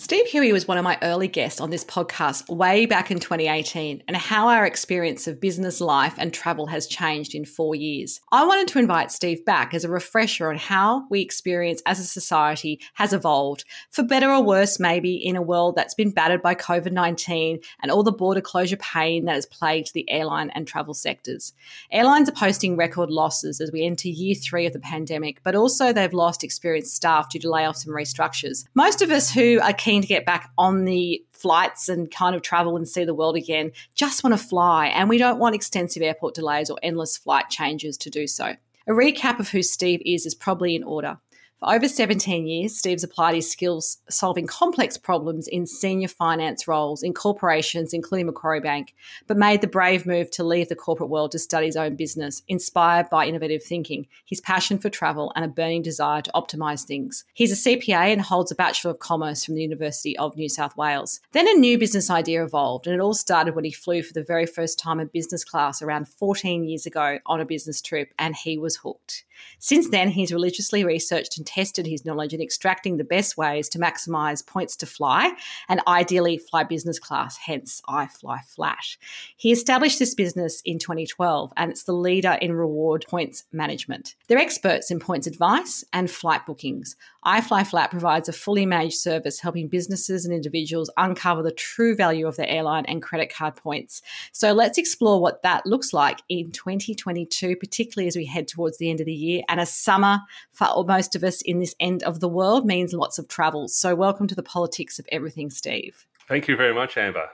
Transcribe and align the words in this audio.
Steve 0.00 0.30
Hui 0.30 0.50
was 0.50 0.66
one 0.66 0.78
of 0.78 0.82
my 0.82 0.96
early 1.02 1.28
guests 1.28 1.60
on 1.60 1.68
this 1.68 1.84
podcast 1.84 2.48
way 2.48 2.86
back 2.86 3.10
in 3.10 3.20
2018 3.20 4.02
and 4.08 4.16
how 4.16 4.48
our 4.48 4.64
experience 4.64 5.26
of 5.26 5.42
business 5.42 5.78
life 5.78 6.14
and 6.16 6.32
travel 6.32 6.68
has 6.68 6.86
changed 6.86 7.34
in 7.34 7.44
four 7.44 7.74
years. 7.74 8.18
I 8.32 8.46
wanted 8.46 8.68
to 8.68 8.78
invite 8.78 9.12
Steve 9.12 9.44
back 9.44 9.74
as 9.74 9.84
a 9.84 9.90
refresher 9.90 10.48
on 10.48 10.56
how 10.56 11.06
we 11.10 11.20
experience 11.20 11.82
as 11.84 12.00
a 12.00 12.04
society 12.04 12.80
has 12.94 13.12
evolved, 13.12 13.66
for 13.90 14.02
better 14.02 14.30
or 14.30 14.42
worse, 14.42 14.80
maybe 14.80 15.16
in 15.16 15.36
a 15.36 15.42
world 15.42 15.76
that's 15.76 15.92
been 15.92 16.12
battered 16.12 16.40
by 16.40 16.54
COVID 16.54 16.92
19 16.92 17.60
and 17.82 17.92
all 17.92 18.02
the 18.02 18.10
border 18.10 18.40
closure 18.40 18.78
pain 18.78 19.26
that 19.26 19.34
has 19.34 19.44
plagued 19.44 19.92
the 19.92 20.10
airline 20.10 20.48
and 20.54 20.66
travel 20.66 20.94
sectors. 20.94 21.52
Airlines 21.92 22.30
are 22.30 22.32
posting 22.32 22.74
record 22.74 23.10
losses 23.10 23.60
as 23.60 23.70
we 23.70 23.84
enter 23.84 24.08
year 24.08 24.34
three 24.34 24.64
of 24.64 24.72
the 24.72 24.80
pandemic, 24.80 25.42
but 25.42 25.54
also 25.54 25.92
they've 25.92 26.14
lost 26.14 26.42
experienced 26.42 26.96
staff 26.96 27.28
due 27.28 27.38
to 27.40 27.48
layoffs 27.48 27.84
and 27.84 27.94
restructures. 27.94 28.64
Most 28.74 29.02
of 29.02 29.10
us 29.10 29.30
who 29.30 29.60
are 29.60 29.74
keen 29.74 29.89
to 29.98 30.06
get 30.06 30.24
back 30.24 30.50
on 30.56 30.84
the 30.84 31.22
flights 31.32 31.88
and 31.88 32.10
kind 32.10 32.36
of 32.36 32.42
travel 32.42 32.76
and 32.76 32.88
see 32.88 33.04
the 33.04 33.14
world 33.14 33.34
again 33.34 33.72
just 33.94 34.22
want 34.22 34.38
to 34.38 34.46
fly, 34.46 34.86
and 34.86 35.08
we 35.08 35.18
don't 35.18 35.38
want 35.38 35.54
extensive 35.54 36.02
airport 36.02 36.34
delays 36.34 36.70
or 36.70 36.78
endless 36.82 37.16
flight 37.16 37.48
changes 37.50 37.96
to 37.98 38.10
do 38.10 38.26
so. 38.26 38.54
A 38.86 38.92
recap 38.92 39.40
of 39.40 39.48
who 39.48 39.62
Steve 39.62 40.02
is 40.04 40.26
is 40.26 40.34
probably 40.34 40.74
in 40.74 40.84
order. 40.84 41.18
For 41.60 41.74
over 41.74 41.88
17 41.88 42.46
years, 42.46 42.74
Steve's 42.74 43.04
applied 43.04 43.34
his 43.34 43.50
skills 43.50 43.98
solving 44.08 44.46
complex 44.46 44.96
problems 44.96 45.46
in 45.46 45.66
senior 45.66 46.08
finance 46.08 46.66
roles 46.66 47.02
in 47.02 47.12
corporations, 47.12 47.92
including 47.92 48.24
Macquarie 48.24 48.60
Bank, 48.60 48.94
but 49.26 49.36
made 49.36 49.60
the 49.60 49.66
brave 49.66 50.06
move 50.06 50.30
to 50.30 50.42
leave 50.42 50.70
the 50.70 50.74
corporate 50.74 51.10
world 51.10 51.32
to 51.32 51.38
study 51.38 51.66
his 51.66 51.76
own 51.76 51.96
business, 51.96 52.42
inspired 52.48 53.10
by 53.10 53.26
innovative 53.26 53.62
thinking, 53.62 54.06
his 54.24 54.40
passion 54.40 54.78
for 54.78 54.88
travel, 54.88 55.34
and 55.36 55.44
a 55.44 55.48
burning 55.48 55.82
desire 55.82 56.22
to 56.22 56.32
optimise 56.34 56.84
things. 56.84 57.26
He's 57.34 57.52
a 57.52 57.68
CPA 57.68 58.10
and 58.10 58.22
holds 58.22 58.50
a 58.50 58.54
Bachelor 58.54 58.92
of 58.92 58.98
Commerce 58.98 59.44
from 59.44 59.54
the 59.54 59.62
University 59.62 60.16
of 60.16 60.38
New 60.38 60.48
South 60.48 60.78
Wales. 60.78 61.20
Then 61.32 61.46
a 61.46 61.52
new 61.52 61.76
business 61.76 62.08
idea 62.08 62.42
evolved, 62.42 62.86
and 62.86 62.96
it 62.96 63.02
all 63.02 63.12
started 63.12 63.54
when 63.54 63.66
he 63.66 63.70
flew 63.70 64.02
for 64.02 64.14
the 64.14 64.24
very 64.24 64.46
first 64.46 64.78
time 64.78 64.98
in 64.98 65.08
business 65.08 65.44
class 65.44 65.82
around 65.82 66.08
14 66.08 66.64
years 66.64 66.86
ago 66.86 67.18
on 67.26 67.38
a 67.38 67.44
business 67.44 67.82
trip, 67.82 68.14
and 68.18 68.34
he 68.34 68.56
was 68.56 68.76
hooked. 68.76 69.24
Since 69.58 69.90
then, 69.90 70.10
he's 70.10 70.32
religiously 70.32 70.84
researched 70.84 71.38
and 71.38 71.46
tested 71.50 71.86
his 71.86 72.04
knowledge 72.04 72.34
in 72.34 72.42
extracting 72.42 72.96
the 72.96 73.04
best 73.04 73.36
ways 73.36 73.68
to 73.68 73.78
maximize 73.78 74.44
points 74.44 74.74
to 74.76 74.86
fly 74.86 75.32
and 75.68 75.80
ideally 75.86 76.38
fly 76.38 76.64
business 76.64 76.98
class, 76.98 77.36
hence 77.36 77.80
iFlyFlat. 77.88 78.96
He 79.36 79.52
established 79.52 80.00
this 80.00 80.14
business 80.14 80.60
in 80.64 80.78
2012 80.78 81.52
and 81.56 81.70
it's 81.70 81.84
the 81.84 81.92
leader 81.92 82.36
in 82.40 82.52
reward 82.52 83.04
points 83.08 83.44
management. 83.52 84.16
They're 84.26 84.38
experts 84.38 84.90
in 84.90 84.98
points 84.98 85.26
advice 85.26 85.84
and 85.92 86.10
flight 86.10 86.46
bookings. 86.46 86.96
I 87.22 87.40
fly 87.40 87.60
iFlyFlat 87.60 87.90
provides 87.90 88.28
a 88.28 88.32
fully 88.32 88.66
managed 88.66 88.98
service 88.98 89.40
helping 89.40 89.68
businesses 89.68 90.24
and 90.24 90.34
individuals 90.34 90.90
uncover 90.96 91.42
the 91.42 91.50
true 91.50 91.94
value 91.94 92.26
of 92.26 92.36
their 92.36 92.48
airline 92.48 92.84
and 92.86 93.02
credit 93.02 93.32
card 93.32 93.56
points. 93.56 94.02
So 94.32 94.52
let's 94.52 94.78
explore 94.78 95.20
what 95.20 95.42
that 95.42 95.66
looks 95.66 95.92
like 95.92 96.22
in 96.28 96.50
2022, 96.52 97.56
particularly 97.56 98.08
as 98.08 98.16
we 98.16 98.24
head 98.24 98.48
towards 98.48 98.78
the 98.78 98.90
end 98.90 99.00
of 99.00 99.06
the 99.06 99.12
year, 99.12 99.42
and 99.48 99.60
a 99.60 99.66
summer 99.66 100.20
for 100.52 100.84
most 100.84 101.14
of 101.14 101.24
us 101.24 101.39
in 101.42 101.58
this 101.58 101.74
end 101.80 102.02
of 102.02 102.20
the 102.20 102.28
world 102.28 102.66
means 102.66 102.92
lots 102.92 103.18
of 103.18 103.28
travel. 103.28 103.68
So, 103.68 103.94
welcome 103.94 104.26
to 104.26 104.34
the 104.34 104.42
politics 104.42 104.98
of 104.98 105.06
everything, 105.12 105.50
Steve. 105.50 106.06
Thank 106.28 106.48
you 106.48 106.56
very 106.56 106.74
much, 106.74 106.96
Amber. 106.96 107.28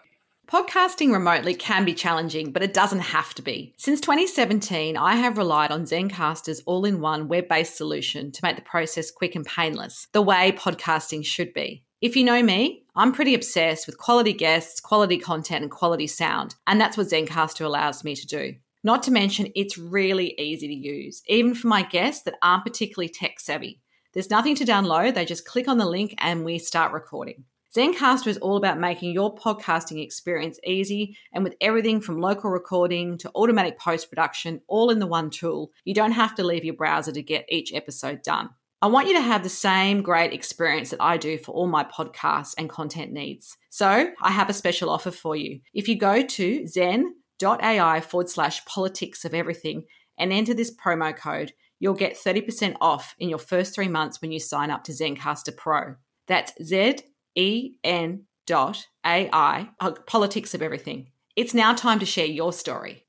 Podcasting 0.46 1.12
remotely 1.12 1.54
can 1.54 1.84
be 1.84 1.92
challenging, 1.92 2.52
but 2.52 2.62
it 2.62 2.72
doesn't 2.72 3.00
have 3.00 3.34
to 3.34 3.42
be. 3.42 3.74
Since 3.76 4.00
2017, 4.02 4.96
I 4.96 5.16
have 5.16 5.38
relied 5.38 5.72
on 5.72 5.86
Zencastr's 5.86 6.62
all 6.66 6.84
in 6.84 7.00
one 7.00 7.26
web 7.26 7.48
based 7.48 7.76
solution 7.76 8.30
to 8.30 8.44
make 8.44 8.54
the 8.54 8.62
process 8.62 9.10
quick 9.10 9.34
and 9.34 9.44
painless, 9.44 10.06
the 10.12 10.22
way 10.22 10.52
podcasting 10.52 11.24
should 11.26 11.52
be. 11.52 11.82
If 12.00 12.14
you 12.14 12.22
know 12.22 12.44
me, 12.44 12.84
I'm 12.94 13.12
pretty 13.12 13.34
obsessed 13.34 13.86
with 13.86 13.98
quality 13.98 14.32
guests, 14.32 14.78
quality 14.78 15.18
content, 15.18 15.62
and 15.62 15.70
quality 15.70 16.06
sound, 16.06 16.54
and 16.66 16.80
that's 16.80 16.96
what 16.96 17.08
Zencastr 17.08 17.64
allows 17.64 18.04
me 18.04 18.14
to 18.14 18.26
do. 18.26 18.54
Not 18.84 19.02
to 19.02 19.10
mention, 19.10 19.48
it's 19.56 19.76
really 19.76 20.38
easy 20.38 20.68
to 20.68 20.74
use, 20.74 21.22
even 21.26 21.56
for 21.56 21.66
my 21.66 21.82
guests 21.82 22.22
that 22.22 22.36
aren't 22.40 22.64
particularly 22.64 23.08
tech 23.08 23.40
savvy. 23.40 23.80
There's 24.16 24.30
nothing 24.30 24.54
to 24.54 24.64
download, 24.64 25.12
they 25.12 25.26
just 25.26 25.44
click 25.44 25.68
on 25.68 25.76
the 25.76 25.84
link 25.84 26.14
and 26.16 26.42
we 26.42 26.58
start 26.58 26.94
recording. 26.94 27.44
Zencastr 27.76 28.28
is 28.28 28.38
all 28.38 28.56
about 28.56 28.80
making 28.80 29.12
your 29.12 29.34
podcasting 29.34 30.02
experience 30.02 30.58
easy 30.64 31.18
and 31.34 31.44
with 31.44 31.54
everything 31.60 32.00
from 32.00 32.22
local 32.22 32.48
recording 32.48 33.18
to 33.18 33.30
automatic 33.34 33.78
post 33.78 34.08
production 34.08 34.62
all 34.68 34.88
in 34.88 35.00
the 35.00 35.06
one 35.06 35.28
tool. 35.28 35.70
You 35.84 35.92
don't 35.92 36.12
have 36.12 36.34
to 36.36 36.44
leave 36.44 36.64
your 36.64 36.72
browser 36.72 37.12
to 37.12 37.20
get 37.20 37.44
each 37.50 37.74
episode 37.74 38.22
done. 38.22 38.48
I 38.80 38.86
want 38.86 39.06
you 39.06 39.12
to 39.16 39.20
have 39.20 39.42
the 39.42 39.50
same 39.50 40.00
great 40.00 40.32
experience 40.32 40.88
that 40.92 41.02
I 41.02 41.18
do 41.18 41.36
for 41.36 41.52
all 41.52 41.66
my 41.66 41.84
podcasts 41.84 42.54
and 42.56 42.70
content 42.70 43.12
needs. 43.12 43.58
So 43.68 44.12
I 44.22 44.30
have 44.30 44.48
a 44.48 44.54
special 44.54 44.88
offer 44.88 45.10
for 45.10 45.36
you. 45.36 45.60
If 45.74 45.88
you 45.88 45.98
go 45.98 46.22
to 46.22 46.66
zen.ai 46.66 48.00
forward 48.00 48.30
slash 48.30 48.64
politics 48.64 49.26
of 49.26 49.34
everything 49.34 49.84
and 50.16 50.32
enter 50.32 50.54
this 50.54 50.74
promo 50.74 51.14
code, 51.14 51.52
you'll 51.78 51.94
get 51.94 52.16
30% 52.16 52.76
off 52.80 53.14
in 53.18 53.28
your 53.28 53.38
first 53.38 53.74
three 53.74 53.88
months 53.88 54.20
when 54.20 54.32
you 54.32 54.40
sign 54.40 54.70
up 54.70 54.84
to 54.84 54.92
Zencastr 54.92 55.56
Pro. 55.56 55.96
That's 56.26 56.52
Z 56.62 56.96
E 57.34 57.72
N 57.84 58.24
dot 58.46 58.86
AI, 59.04 59.68
uh, 59.80 59.92
politics 60.06 60.54
of 60.54 60.62
everything. 60.62 61.10
It's 61.34 61.54
now 61.54 61.74
time 61.74 61.98
to 61.98 62.06
share 62.06 62.26
your 62.26 62.52
story. 62.52 63.04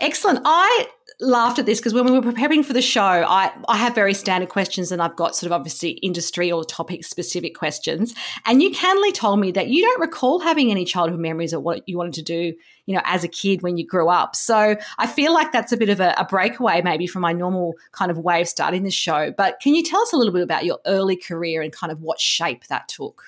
Excellent. 0.00 0.40
I 0.44 0.88
laughed 1.20 1.58
at 1.58 1.66
this 1.66 1.78
because 1.78 1.94
when 1.94 2.04
we 2.04 2.12
were 2.12 2.22
preparing 2.22 2.62
for 2.62 2.72
the 2.72 2.82
show, 2.82 3.00
I, 3.02 3.52
I 3.68 3.76
have 3.76 3.94
very 3.94 4.14
standard 4.14 4.48
questions 4.48 4.92
and 4.92 5.02
I've 5.02 5.16
got 5.16 5.36
sort 5.36 5.46
of 5.46 5.52
obviously 5.52 5.90
industry 5.90 6.50
or 6.50 6.64
topic 6.64 7.04
specific 7.04 7.54
questions. 7.56 8.14
And 8.46 8.62
you 8.62 8.70
candidly 8.70 9.12
told 9.12 9.40
me 9.40 9.52
that 9.52 9.68
you 9.68 9.82
don't 9.82 10.00
recall 10.00 10.40
having 10.40 10.70
any 10.70 10.84
childhood 10.84 11.20
memories 11.20 11.52
of 11.52 11.62
what 11.62 11.88
you 11.88 11.96
wanted 11.96 12.14
to 12.14 12.22
do, 12.22 12.54
you 12.86 12.94
know, 12.94 13.02
as 13.04 13.24
a 13.24 13.28
kid 13.28 13.62
when 13.62 13.76
you 13.76 13.86
grew 13.86 14.08
up. 14.08 14.34
So 14.36 14.76
I 14.98 15.06
feel 15.06 15.32
like 15.32 15.52
that's 15.52 15.72
a 15.72 15.76
bit 15.76 15.88
of 15.88 16.00
a, 16.00 16.14
a 16.18 16.24
breakaway 16.24 16.82
maybe 16.82 17.06
from 17.06 17.22
my 17.22 17.32
normal 17.32 17.74
kind 17.92 18.10
of 18.10 18.18
way 18.18 18.40
of 18.40 18.48
starting 18.48 18.82
the 18.82 18.90
show. 18.90 19.32
But 19.36 19.60
can 19.60 19.74
you 19.74 19.82
tell 19.82 20.00
us 20.00 20.12
a 20.12 20.16
little 20.16 20.32
bit 20.32 20.42
about 20.42 20.64
your 20.64 20.78
early 20.86 21.16
career 21.16 21.62
and 21.62 21.72
kind 21.72 21.92
of 21.92 22.00
what 22.00 22.20
shape 22.20 22.66
that 22.68 22.88
took? 22.88 23.22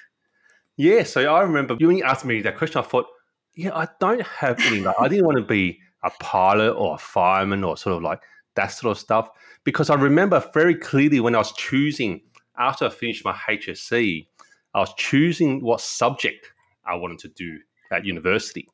Yeah. 0.76 1.04
So 1.04 1.32
I 1.32 1.42
remember 1.42 1.76
when 1.76 1.96
you 1.96 2.04
asked 2.04 2.24
me 2.24 2.42
that 2.42 2.56
question, 2.56 2.80
I 2.80 2.84
thought, 2.84 3.06
yeah, 3.54 3.74
I 3.74 3.88
don't 4.00 4.22
have 4.22 4.58
any. 4.60 4.80
Like, 4.80 4.96
I 4.98 5.06
didn't 5.08 5.26
want 5.26 5.38
to 5.38 5.44
be 5.44 5.80
a 6.04 6.10
pilot 6.20 6.72
or 6.72 6.94
a 6.94 6.98
fireman 6.98 7.64
or 7.64 7.76
sort 7.76 7.96
of 7.96 8.02
like 8.02 8.20
that 8.54 8.68
sort 8.68 8.92
of 8.92 9.00
stuff. 9.00 9.28
Because 9.64 9.90
I 9.90 9.94
remember 9.94 10.42
very 10.52 10.74
clearly 10.74 11.20
when 11.20 11.34
I 11.34 11.38
was 11.38 11.52
choosing, 11.52 12.20
after 12.58 12.84
I 12.84 12.90
finished 12.90 13.24
my 13.24 13.32
HSC, 13.32 14.26
I 14.74 14.80
was 14.80 14.92
choosing 14.96 15.62
what 15.62 15.80
subject 15.80 16.52
I 16.86 16.94
wanted 16.96 17.18
to 17.20 17.28
do 17.28 17.58
at 17.90 18.04
university. 18.04 18.68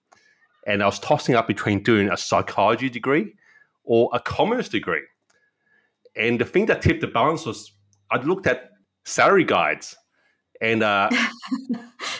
And 0.67 0.83
I 0.83 0.87
was 0.87 0.99
tossing 0.99 1.35
up 1.35 1.47
between 1.47 1.83
doing 1.83 2.11
a 2.11 2.17
psychology 2.17 2.91
degree 2.91 3.35
or 3.85 4.11
a 4.13 4.21
commerce 4.21 4.69
degree. 4.69 5.03
And 6.17 6.41
the 6.41 6.45
thing 6.45 6.67
that 6.67 6.83
tipped 6.83 7.01
the 7.01 7.07
balance 7.07 7.47
was 7.47 7.73
I 8.11 8.21
looked 8.21 8.47
at 8.47 8.71
salary 9.05 9.45
guides 9.45 9.97
and, 10.61 10.83
uh, 10.83 11.09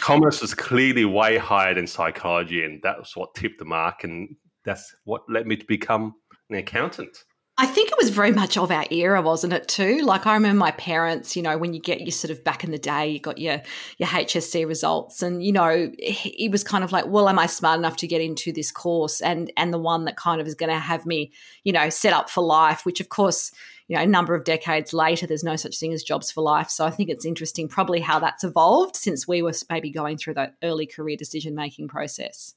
commerce 0.00 0.40
was 0.40 0.54
clearly 0.54 1.04
way 1.04 1.38
higher 1.38 1.74
than 1.74 1.86
psychology, 1.86 2.64
and 2.64 2.82
that 2.82 2.98
was 2.98 3.12
what 3.14 3.34
tipped 3.34 3.58
the 3.58 3.64
mark, 3.64 4.04
and 4.04 4.36
that's 4.64 4.94
what 5.04 5.22
led 5.28 5.46
me 5.46 5.56
to 5.56 5.66
become 5.66 6.14
an 6.48 6.56
accountant. 6.56 7.24
I 7.60 7.66
think 7.66 7.90
it 7.90 7.98
was 7.98 8.08
very 8.08 8.32
much 8.32 8.56
of 8.56 8.70
our 8.70 8.86
era, 8.90 9.20
wasn't 9.20 9.52
it? 9.52 9.68
Too 9.68 10.00
like 10.00 10.26
I 10.26 10.32
remember 10.32 10.58
my 10.58 10.70
parents. 10.70 11.36
You 11.36 11.42
know, 11.42 11.58
when 11.58 11.74
you 11.74 11.80
get 11.80 12.00
your 12.00 12.10
sort 12.10 12.30
of 12.30 12.42
back 12.42 12.64
in 12.64 12.70
the 12.70 12.78
day, 12.78 13.08
you 13.10 13.20
got 13.20 13.36
your 13.36 13.60
your 13.98 14.08
HSC 14.08 14.66
results, 14.66 15.20
and 15.22 15.44
you 15.44 15.52
know, 15.52 15.92
it 15.98 16.50
was 16.50 16.64
kind 16.64 16.82
of 16.82 16.90
like, 16.90 17.06
well, 17.06 17.28
am 17.28 17.38
I 17.38 17.44
smart 17.44 17.78
enough 17.78 17.98
to 17.98 18.06
get 18.06 18.22
into 18.22 18.50
this 18.50 18.72
course, 18.72 19.20
and 19.20 19.52
and 19.58 19.74
the 19.74 19.78
one 19.78 20.06
that 20.06 20.16
kind 20.16 20.40
of 20.40 20.46
is 20.46 20.54
going 20.54 20.70
to 20.70 20.78
have 20.78 21.04
me, 21.04 21.32
you 21.62 21.72
know, 21.72 21.90
set 21.90 22.14
up 22.14 22.30
for 22.30 22.42
life. 22.42 22.86
Which, 22.86 22.98
of 22.98 23.10
course, 23.10 23.52
you 23.90 23.96
know, 23.96 24.02
a 24.04 24.06
number 24.06 24.36
of 24.36 24.44
decades 24.44 24.92
later, 24.92 25.26
there's 25.26 25.42
no 25.42 25.56
such 25.56 25.76
thing 25.76 25.92
as 25.92 26.04
jobs 26.04 26.30
for 26.30 26.42
life. 26.42 26.70
So 26.70 26.86
I 26.86 26.92
think 26.92 27.10
it's 27.10 27.26
interesting, 27.26 27.66
probably 27.66 27.98
how 27.98 28.20
that's 28.20 28.44
evolved 28.44 28.94
since 28.94 29.26
we 29.26 29.42
were 29.42 29.52
maybe 29.68 29.90
going 29.90 30.16
through 30.16 30.34
that 30.34 30.54
early 30.62 30.86
career 30.86 31.16
decision 31.16 31.56
making 31.56 31.88
process. 31.88 32.54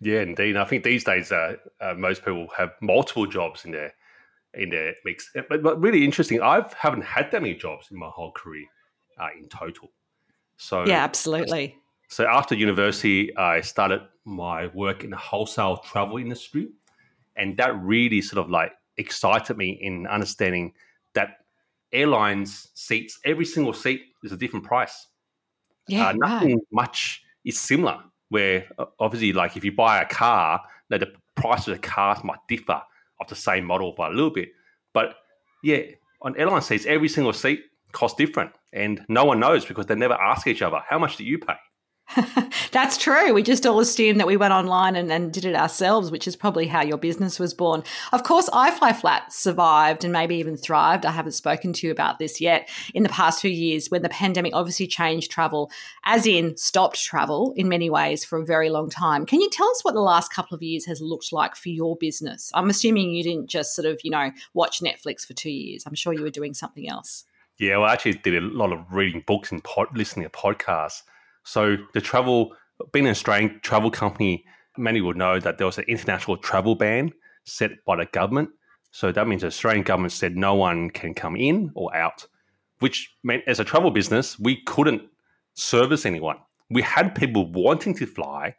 Yeah, 0.00 0.20
indeed. 0.20 0.56
I 0.56 0.64
think 0.64 0.84
these 0.84 1.02
days 1.02 1.32
uh, 1.32 1.56
uh, 1.80 1.94
most 1.94 2.24
people 2.24 2.46
have 2.56 2.70
multiple 2.80 3.26
jobs 3.26 3.64
in 3.64 3.72
their 3.72 3.94
in 4.54 4.70
their 4.70 4.94
mix. 5.04 5.28
But, 5.34 5.60
but 5.60 5.80
really 5.80 6.04
interesting, 6.04 6.40
I 6.40 6.64
haven't 6.78 7.02
had 7.02 7.32
that 7.32 7.42
many 7.42 7.54
jobs 7.54 7.88
in 7.90 7.98
my 7.98 8.08
whole 8.08 8.30
career 8.30 8.66
uh, 9.18 9.26
in 9.36 9.48
total. 9.48 9.90
So 10.56 10.86
yeah, 10.86 11.02
absolutely. 11.02 11.74
So 12.06 12.28
after 12.28 12.54
university, 12.54 13.36
I 13.36 13.60
started 13.60 14.02
my 14.24 14.68
work 14.68 15.02
in 15.02 15.10
the 15.10 15.16
wholesale 15.16 15.78
travel 15.78 16.18
industry, 16.18 16.68
and 17.34 17.56
that 17.56 17.76
really 17.82 18.22
sort 18.22 18.44
of 18.44 18.52
like 18.52 18.70
excited 18.98 19.56
me 19.56 19.78
in 19.80 20.06
understanding 20.06 20.72
that 21.14 21.38
airlines 21.92 22.68
seats, 22.74 23.18
every 23.24 23.44
single 23.44 23.72
seat 23.72 24.02
is 24.22 24.32
a 24.32 24.36
different 24.36 24.64
price. 24.64 25.06
Yeah, 25.88 26.08
uh, 26.08 26.12
nothing 26.16 26.54
right. 26.54 26.66
much 26.72 27.22
is 27.44 27.58
similar. 27.58 27.98
Where 28.28 28.66
obviously, 28.98 29.32
like 29.32 29.56
if 29.56 29.64
you 29.64 29.72
buy 29.72 30.02
a 30.02 30.06
car, 30.06 30.60
that 30.88 31.00
the 31.00 31.12
price 31.36 31.68
of 31.68 31.74
the 31.74 31.80
cars 31.80 32.24
might 32.24 32.40
differ 32.48 32.82
of 33.20 33.28
the 33.28 33.36
same 33.36 33.64
model 33.64 33.92
by 33.92 34.08
a 34.08 34.10
little 34.10 34.32
bit. 34.32 34.48
But 34.92 35.14
yeah, 35.62 35.82
on 36.22 36.36
airline 36.36 36.62
seats, 36.62 36.86
every 36.86 37.08
single 37.08 37.32
seat 37.32 37.60
costs 37.92 38.18
different, 38.18 38.50
and 38.72 39.04
no 39.08 39.24
one 39.24 39.38
knows 39.38 39.64
because 39.64 39.86
they 39.86 39.94
never 39.94 40.14
ask 40.14 40.46
each 40.46 40.62
other 40.62 40.80
how 40.88 40.98
much 40.98 41.16
do 41.16 41.24
you 41.24 41.38
pay. 41.38 41.54
That's 42.72 42.96
true. 42.96 43.34
We 43.34 43.42
just 43.42 43.66
all 43.66 43.80
assumed 43.80 44.20
that 44.20 44.26
we 44.26 44.36
went 44.36 44.52
online 44.52 44.94
and, 44.94 45.10
and 45.10 45.32
did 45.32 45.44
it 45.44 45.56
ourselves, 45.56 46.10
which 46.10 46.28
is 46.28 46.36
probably 46.36 46.66
how 46.66 46.82
your 46.82 46.98
business 46.98 47.38
was 47.38 47.52
born. 47.52 47.82
Of 48.12 48.22
course, 48.22 48.48
iFlyFlat 48.50 49.32
survived 49.32 50.04
and 50.04 50.12
maybe 50.12 50.36
even 50.36 50.56
thrived. 50.56 51.04
I 51.04 51.10
haven't 51.10 51.32
spoken 51.32 51.72
to 51.72 51.86
you 51.86 51.92
about 51.92 52.18
this 52.18 52.40
yet 52.40 52.68
in 52.94 53.02
the 53.02 53.08
past 53.08 53.40
few 53.40 53.50
years 53.50 53.90
when 53.90 54.02
the 54.02 54.08
pandemic 54.08 54.54
obviously 54.54 54.86
changed 54.86 55.30
travel, 55.30 55.70
as 56.04 56.26
in 56.26 56.56
stopped 56.56 57.02
travel 57.02 57.52
in 57.56 57.68
many 57.68 57.90
ways 57.90 58.24
for 58.24 58.38
a 58.38 58.46
very 58.46 58.70
long 58.70 58.88
time. 58.88 59.26
Can 59.26 59.40
you 59.40 59.50
tell 59.50 59.68
us 59.68 59.84
what 59.84 59.94
the 59.94 60.00
last 60.00 60.32
couple 60.32 60.54
of 60.54 60.62
years 60.62 60.86
has 60.86 61.00
looked 61.00 61.32
like 61.32 61.56
for 61.56 61.70
your 61.70 61.96
business? 61.96 62.52
I'm 62.54 62.70
assuming 62.70 63.10
you 63.10 63.24
didn't 63.24 63.48
just 63.48 63.74
sort 63.74 63.86
of, 63.86 64.00
you 64.04 64.10
know, 64.10 64.30
watch 64.54 64.80
Netflix 64.80 65.26
for 65.26 65.34
two 65.34 65.50
years. 65.50 65.82
I'm 65.86 65.94
sure 65.94 66.12
you 66.12 66.22
were 66.22 66.30
doing 66.30 66.54
something 66.54 66.88
else. 66.88 67.24
Yeah, 67.58 67.78
well, 67.78 67.88
I 67.88 67.94
actually 67.94 68.12
did 68.12 68.36
a 68.36 68.40
lot 68.40 68.72
of 68.72 68.80
reading 68.92 69.24
books 69.26 69.50
and 69.50 69.64
pod, 69.64 69.88
listening 69.96 70.24
to 70.24 70.30
podcasts. 70.30 71.02
So 71.46 71.76
the 71.94 72.00
travel, 72.00 72.52
being 72.92 73.06
an 73.06 73.12
Australian 73.12 73.60
travel 73.62 73.90
company, 73.90 74.44
many 74.76 75.00
will 75.00 75.14
know 75.14 75.38
that 75.38 75.58
there 75.58 75.66
was 75.66 75.78
an 75.78 75.84
international 75.86 76.36
travel 76.36 76.74
ban 76.74 77.12
set 77.44 77.84
by 77.84 77.96
the 77.96 78.06
government. 78.06 78.50
So 78.90 79.12
that 79.12 79.28
means 79.28 79.42
the 79.42 79.46
Australian 79.46 79.84
government 79.84 80.12
said 80.12 80.36
no 80.36 80.56
one 80.56 80.90
can 80.90 81.14
come 81.14 81.36
in 81.36 81.70
or 81.76 81.94
out, 81.94 82.26
which 82.80 83.14
meant 83.22 83.44
as 83.46 83.60
a 83.60 83.64
travel 83.64 83.92
business, 83.92 84.38
we 84.40 84.62
couldn't 84.64 85.02
service 85.54 86.04
anyone. 86.04 86.38
We 86.68 86.82
had 86.82 87.14
people 87.14 87.46
wanting 87.52 87.94
to 87.94 88.06
fly, 88.06 88.56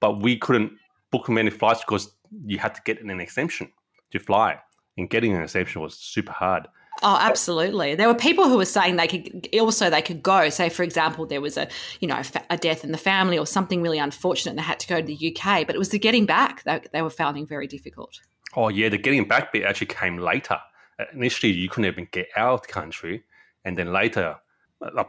but 0.00 0.20
we 0.20 0.36
couldn't 0.36 0.72
book 1.12 1.28
many 1.28 1.50
flights 1.50 1.80
because 1.86 2.10
you 2.44 2.58
had 2.58 2.74
to 2.74 2.80
get 2.84 3.00
an 3.00 3.20
exemption 3.20 3.70
to 4.10 4.18
fly. 4.18 4.58
And 4.98 5.08
getting 5.08 5.32
an 5.32 5.42
exemption 5.42 5.80
was 5.80 5.94
super 5.94 6.32
hard. 6.32 6.66
Oh, 7.02 7.18
absolutely. 7.20 7.94
There 7.94 8.08
were 8.08 8.14
people 8.14 8.48
who 8.48 8.56
were 8.56 8.64
saying 8.64 8.96
they 8.96 9.06
could 9.06 9.48
also 9.60 9.90
they 9.90 10.02
could 10.02 10.22
go. 10.22 10.48
Say, 10.48 10.68
for 10.68 10.82
example, 10.82 11.26
there 11.26 11.40
was 11.40 11.56
a 11.56 11.68
you 12.00 12.08
know 12.08 12.22
a 12.50 12.56
death 12.56 12.84
in 12.84 12.92
the 12.92 12.98
family 12.98 13.38
or 13.38 13.46
something 13.46 13.82
really 13.82 13.98
unfortunate, 13.98 14.52
and 14.52 14.58
they 14.58 14.62
had 14.62 14.80
to 14.80 14.88
go 14.88 15.00
to 15.00 15.06
the 15.06 15.36
UK. 15.36 15.66
But 15.66 15.74
it 15.74 15.78
was 15.78 15.90
the 15.90 15.98
getting 15.98 16.26
back 16.26 16.62
that 16.64 16.88
they 16.92 17.02
were 17.02 17.10
finding 17.10 17.46
very 17.46 17.66
difficult. 17.66 18.20
Oh 18.54 18.68
yeah, 18.68 18.88
the 18.88 18.98
getting 18.98 19.28
back 19.28 19.52
bit 19.52 19.64
actually 19.64 19.88
came 19.88 20.18
later. 20.18 20.58
Uh, 20.98 21.04
initially, 21.12 21.52
you 21.52 21.68
couldn't 21.68 21.90
even 21.90 22.08
get 22.10 22.28
out 22.36 22.54
of 22.54 22.62
the 22.62 22.72
country, 22.72 23.24
and 23.64 23.76
then 23.76 23.92
later, 23.92 24.36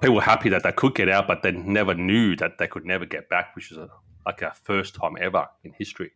people 0.01 0.15
were 0.15 0.21
happy 0.21 0.49
that 0.49 0.63
they 0.63 0.71
could 0.73 0.95
get 0.95 1.09
out, 1.09 1.27
but 1.27 1.43
they 1.43 1.51
never 1.51 1.93
knew 1.93 2.35
that 2.35 2.57
they 2.57 2.67
could 2.67 2.85
never 2.85 3.05
get 3.05 3.29
back, 3.29 3.55
which 3.55 3.71
is 3.71 3.77
a, 3.77 3.89
like 4.25 4.41
a 4.41 4.53
first 4.63 4.95
time 4.95 5.15
ever 5.21 5.47
in 5.63 5.71
history. 5.71 6.11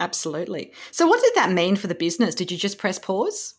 Absolutely. 0.00 0.72
So, 0.90 1.06
what 1.06 1.22
did 1.22 1.34
that 1.36 1.52
mean 1.52 1.76
for 1.76 1.86
the 1.86 1.94
business? 1.94 2.34
Did 2.34 2.50
you 2.50 2.58
just 2.58 2.78
press 2.78 2.98
pause? 2.98 3.54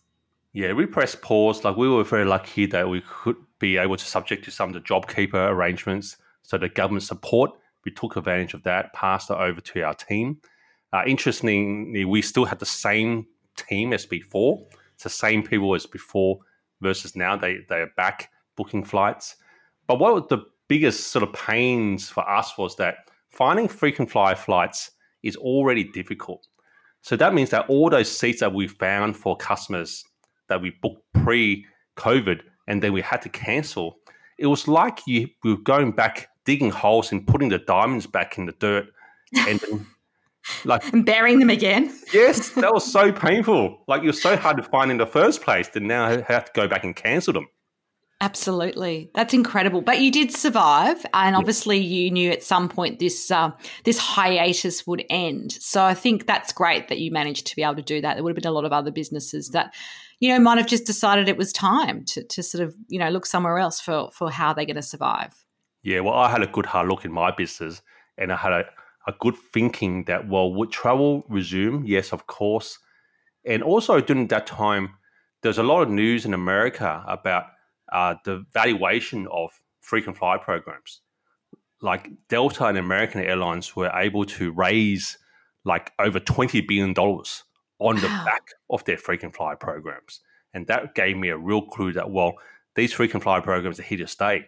Yeah, 0.55 0.71
we 0.71 0.85
pressed 0.85 1.21
pause. 1.21 1.65
Like 1.65 1.75
we 1.75 1.89
were 1.89 2.05
very 2.05 2.23
lucky 2.23 2.65
that 2.67 2.87
we 2.87 3.01
could 3.01 3.35
be 3.59 3.75
able 3.75 3.97
to 3.97 4.05
subject 4.05 4.45
to 4.45 4.51
some 4.51 4.69
of 4.69 4.73
the 4.73 4.79
JobKeeper 4.79 5.49
arrangements. 5.49 6.15
So 6.43 6.57
the 6.57 6.69
government 6.69 7.03
support, 7.03 7.51
we 7.83 7.91
took 7.91 8.15
advantage 8.15 8.53
of 8.53 8.63
that, 8.63 8.93
passed 8.93 9.29
it 9.29 9.33
over 9.33 9.59
to 9.59 9.81
our 9.81 9.93
team. 9.93 10.39
Uh, 10.93 11.03
interestingly, 11.05 12.05
we 12.05 12.21
still 12.21 12.45
had 12.45 12.59
the 12.59 12.65
same 12.65 13.27
team 13.57 13.91
as 13.91 14.05
before. 14.05 14.65
It's 14.93 15.03
the 15.03 15.09
same 15.09 15.43
people 15.43 15.75
as 15.75 15.85
before 15.85 16.39
versus 16.79 17.17
now 17.17 17.35
they, 17.35 17.57
they 17.67 17.81
are 17.81 17.91
back 17.97 18.29
booking 18.55 18.85
flights. 18.85 19.35
But 19.87 19.99
what 19.99 20.13
was 20.13 20.23
the 20.29 20.45
biggest 20.69 21.07
sort 21.07 21.23
of 21.23 21.33
pains 21.33 22.07
for 22.07 22.25
us 22.29 22.57
was 22.57 22.77
that 22.77 23.09
finding 23.29 23.67
frequent 23.67 24.09
flyer 24.09 24.35
flights 24.35 24.91
is 25.21 25.35
already 25.35 25.83
difficult. 25.83 26.47
So 27.01 27.17
that 27.17 27.33
means 27.33 27.49
that 27.49 27.67
all 27.67 27.89
those 27.89 28.09
seats 28.09 28.39
that 28.39 28.53
we 28.53 28.69
found 28.69 29.17
for 29.17 29.35
customers 29.35 30.05
that 30.49 30.61
we 30.61 30.71
booked 30.81 31.03
pre 31.13 31.65
COVID 31.97 32.41
and 32.67 32.81
then 32.81 32.93
we 32.93 33.01
had 33.01 33.21
to 33.23 33.29
cancel, 33.29 33.97
it 34.37 34.47
was 34.47 34.67
like 34.67 34.99
you 35.07 35.29
we 35.43 35.51
were 35.51 35.61
going 35.61 35.91
back 35.91 36.29
digging 36.45 36.71
holes 36.71 37.11
and 37.11 37.27
putting 37.27 37.49
the 37.49 37.57
diamonds 37.57 38.07
back 38.07 38.37
in 38.37 38.45
the 38.45 38.51
dirt 38.53 38.85
and 39.35 39.61
like 40.65 40.91
and 40.93 41.05
burying 41.05 41.39
them 41.39 41.49
again. 41.49 41.93
yes, 42.13 42.49
that 42.55 42.73
was 42.73 42.89
so 42.89 43.11
painful. 43.11 43.83
Like 43.87 44.03
you're 44.03 44.13
so 44.13 44.37
hard 44.37 44.57
to 44.57 44.63
find 44.63 44.91
in 44.91 44.97
the 44.97 45.07
first 45.07 45.41
place, 45.41 45.67
that 45.69 45.83
now 45.83 46.05
I 46.05 46.21
have 46.21 46.45
to 46.45 46.51
go 46.53 46.67
back 46.67 46.83
and 46.83 46.95
cancel 46.95 47.33
them. 47.33 47.47
Absolutely, 48.21 49.09
that's 49.13 49.33
incredible. 49.33 49.81
But 49.81 49.99
you 49.99 50.09
did 50.09 50.31
survive, 50.31 51.05
and 51.13 51.35
obviously 51.35 51.77
you 51.79 52.09
knew 52.09 52.31
at 52.31 52.43
some 52.43 52.69
point 52.69 52.99
this 52.99 53.29
uh, 53.29 53.51
this 53.83 53.97
hiatus 53.97 54.87
would 54.87 55.03
end. 55.09 55.51
So 55.51 55.83
I 55.83 55.93
think 55.93 56.25
that's 56.25 56.53
great 56.53 56.87
that 56.87 56.99
you 56.99 57.11
managed 57.11 57.47
to 57.47 57.55
be 57.55 57.63
able 57.63 57.75
to 57.75 57.81
do 57.81 58.01
that. 58.01 58.13
There 58.15 58.23
would 58.23 58.31
have 58.31 58.41
been 58.41 58.49
a 58.49 58.53
lot 58.53 58.65
of 58.65 58.71
other 58.71 58.91
businesses 58.91 59.49
that 59.49 59.73
you 60.19 60.29
know, 60.29 60.39
might 60.39 60.57
have 60.57 60.67
just 60.67 60.85
decided 60.85 61.27
it 61.27 61.37
was 61.37 61.51
time 61.51 62.05
to, 62.05 62.23
to 62.23 62.43
sort 62.43 62.63
of, 62.63 62.75
you 62.87 62.99
know, 62.99 63.09
look 63.09 63.25
somewhere 63.25 63.57
else 63.57 63.79
for, 63.79 64.09
for 64.11 64.31
how 64.31 64.53
they're 64.53 64.65
going 64.65 64.75
to 64.75 64.81
survive. 64.81 65.45
Yeah, 65.83 65.99
well, 65.99 66.13
I 66.13 66.29
had 66.29 66.41
a 66.41 66.47
good 66.47 66.65
hard 66.65 66.87
look 66.87 67.05
in 67.05 67.11
my 67.11 67.31
business 67.31 67.81
and 68.17 68.31
I 68.31 68.37
had 68.37 68.51
a, 68.51 68.65
a 69.07 69.13
good 69.19 69.35
thinking 69.53 70.05
that, 70.05 70.27
well, 70.27 70.53
would 70.53 70.71
travel 70.71 71.25
resume? 71.29 71.85
Yes, 71.85 72.11
of 72.11 72.27
course. 72.27 72.79
And 73.45 73.61
also 73.61 73.99
during 74.01 74.27
that 74.27 74.47
time, 74.47 74.91
there's 75.43 75.59
a 75.59 75.63
lot 75.63 75.83
of 75.83 75.89
news 75.89 76.25
in 76.25 76.33
America 76.33 77.03
about 77.07 77.45
uh, 77.91 78.15
the 78.23 78.45
valuation 78.53 79.27
of 79.31 79.51
frequent 79.81 80.17
flyer 80.17 80.39
programs. 80.39 81.01
Like 81.81 82.09
Delta 82.29 82.65
and 82.65 82.77
American 82.77 83.21
Airlines 83.21 83.75
were 83.75 83.91
able 83.93 84.25
to 84.25 84.51
raise 84.51 85.19
like 85.65 85.91
over 85.99 86.19
$20 86.19 86.67
billion 86.67 86.95
on 87.79 87.95
wow. 87.95 88.01
the 88.01 88.07
back 88.07 88.49
of 88.69 88.83
their 88.85 88.97
frequent 88.97 89.35
flyer 89.35 89.55
programs. 89.55 90.21
And 90.53 90.67
that 90.67 90.95
gave 90.95 91.17
me 91.17 91.29
a 91.29 91.37
real 91.37 91.61
clue 91.61 91.93
that, 91.93 92.09
well, 92.09 92.35
these 92.75 92.93
frequent 92.93 93.23
flyer 93.23 93.41
programs 93.41 93.79
are 93.79 93.83
here 93.83 93.97
to 93.99 94.07
stay. 94.07 94.47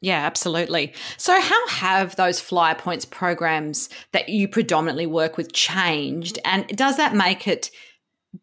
Yeah, 0.00 0.24
absolutely. 0.24 0.94
So, 1.16 1.40
how 1.40 1.68
have 1.68 2.14
those 2.16 2.40
flyer 2.40 2.76
points 2.76 3.04
programs 3.04 3.88
that 4.12 4.28
you 4.28 4.46
predominantly 4.46 5.06
work 5.06 5.36
with 5.36 5.52
changed? 5.52 6.38
And 6.44 6.68
does 6.68 6.96
that 6.98 7.16
make 7.16 7.48
it 7.48 7.70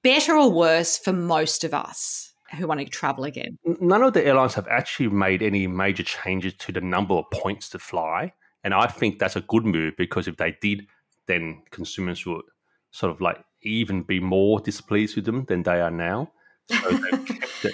better 0.03 0.35
or 0.35 0.51
worse 0.51 0.97
for 0.97 1.13
most 1.13 1.63
of 1.63 1.73
us 1.73 2.33
who 2.57 2.67
want 2.67 2.81
to 2.81 2.85
travel 2.85 3.23
again? 3.23 3.57
None 3.79 4.03
of 4.03 4.13
the 4.13 4.25
airlines 4.25 4.55
have 4.55 4.67
actually 4.67 5.09
made 5.09 5.41
any 5.41 5.65
major 5.65 6.03
changes 6.03 6.53
to 6.55 6.73
the 6.73 6.81
number 6.81 7.13
of 7.13 7.25
points 7.31 7.69
to 7.69 7.79
fly. 7.79 8.33
And 8.63 8.73
I 8.73 8.87
think 8.87 9.19
that's 9.19 9.37
a 9.37 9.41
good 9.41 9.65
move 9.65 9.93
because 9.97 10.27
if 10.27 10.35
they 10.37 10.57
did, 10.59 10.87
then 11.27 11.63
consumers 11.71 12.25
would 12.25 12.43
sort 12.95 13.11
of 13.11 13.19
like 13.19 13.43
even 13.61 14.03
be 14.03 14.19
more 14.19 14.59
displeased 14.59 15.15
with 15.15 15.25
them 15.25 15.43
than 15.45 15.63
they 15.63 15.81
are 15.81 15.91
now. 15.91 16.31
So 16.69 16.99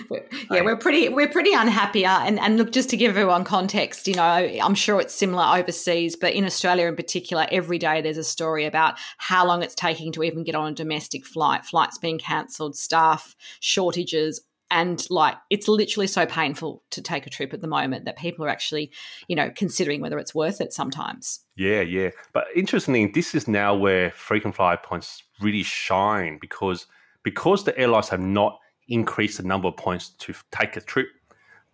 yeah, 0.51 0.61
we're 0.61 0.75
pretty 0.75 1.07
we're 1.09 1.29
pretty 1.29 1.53
unhappy. 1.53 2.05
Uh, 2.05 2.21
and 2.21 2.39
and 2.39 2.57
look, 2.57 2.71
just 2.71 2.89
to 2.89 2.97
give 2.97 3.11
everyone 3.11 3.43
context, 3.43 4.07
you 4.07 4.15
know, 4.15 4.23
I'm 4.23 4.75
sure 4.75 4.99
it's 4.99 5.13
similar 5.13 5.45
overseas, 5.57 6.15
but 6.15 6.33
in 6.33 6.43
Australia 6.43 6.87
in 6.87 6.95
particular, 6.95 7.47
every 7.51 7.77
day 7.77 8.01
there's 8.01 8.17
a 8.17 8.23
story 8.23 8.65
about 8.65 8.95
how 9.17 9.45
long 9.45 9.63
it's 9.63 9.75
taking 9.75 10.11
to 10.13 10.23
even 10.23 10.43
get 10.43 10.55
on 10.55 10.71
a 10.71 10.75
domestic 10.75 11.25
flight, 11.25 11.65
flights 11.65 11.99
being 11.99 12.17
cancelled, 12.17 12.75
staff 12.75 13.35
shortages, 13.59 14.41
and 14.71 15.05
like 15.11 15.35
it's 15.49 15.67
literally 15.67 16.07
so 16.07 16.25
painful 16.25 16.81
to 16.89 17.01
take 17.01 17.27
a 17.27 17.29
trip 17.29 17.53
at 17.53 17.61
the 17.61 17.67
moment 17.67 18.05
that 18.05 18.17
people 18.17 18.43
are 18.45 18.49
actually 18.49 18.89
you 19.27 19.35
know 19.35 19.51
considering 19.55 20.01
whether 20.01 20.17
it's 20.17 20.33
worth 20.33 20.61
it 20.61 20.73
sometimes. 20.73 21.41
Yeah 21.55 21.81
yeah. 21.81 22.09
But 22.33 22.45
interestingly 22.55 23.05
this 23.07 23.35
is 23.35 23.47
now 23.47 23.75
where 23.75 24.09
frequent 24.11 24.55
flyer 24.55 24.77
points 24.77 25.23
really 25.41 25.63
shine 25.63 26.39
because 26.41 26.87
because 27.21 27.65
the 27.65 27.77
airlines 27.77 28.09
have 28.09 28.21
not 28.21 28.57
increased 28.87 29.37
the 29.37 29.43
number 29.43 29.67
of 29.67 29.77
points 29.77 30.09
to 30.09 30.33
take 30.51 30.75
a 30.77 30.81
trip 30.81 31.07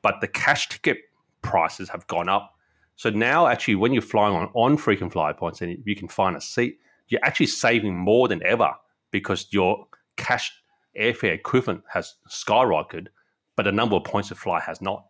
but 0.02 0.16
the 0.20 0.28
cash 0.28 0.68
ticket 0.68 0.98
prices 1.42 1.90
have 1.90 2.06
gone 2.08 2.28
up. 2.28 2.56
So 2.96 3.12
now 3.12 3.48
actually 3.48 3.76
when 3.76 3.94
you're 3.94 4.02
flying 4.02 4.36
on 4.36 4.50
on 4.54 4.76
frequent 4.76 5.14
flyer 5.14 5.34
points 5.34 5.62
and 5.62 5.78
you 5.86 5.96
can 5.96 6.08
find 6.08 6.36
a 6.36 6.42
seat 6.42 6.80
you're 7.10 7.24
actually 7.24 7.46
saving 7.46 7.96
more 7.96 8.28
than 8.28 8.44
ever 8.44 8.74
because 9.12 9.48
your 9.52 9.88
cash 10.18 10.52
airfare 11.00 11.34
equivalent 11.34 11.84
has 11.92 12.16
skyrocketed, 12.30 13.08
but 13.56 13.64
the 13.64 13.72
number 13.72 13.96
of 13.96 14.04
points 14.04 14.30
to 14.30 14.36
fly 14.36 14.60
has 14.60 14.82
not. 14.82 15.06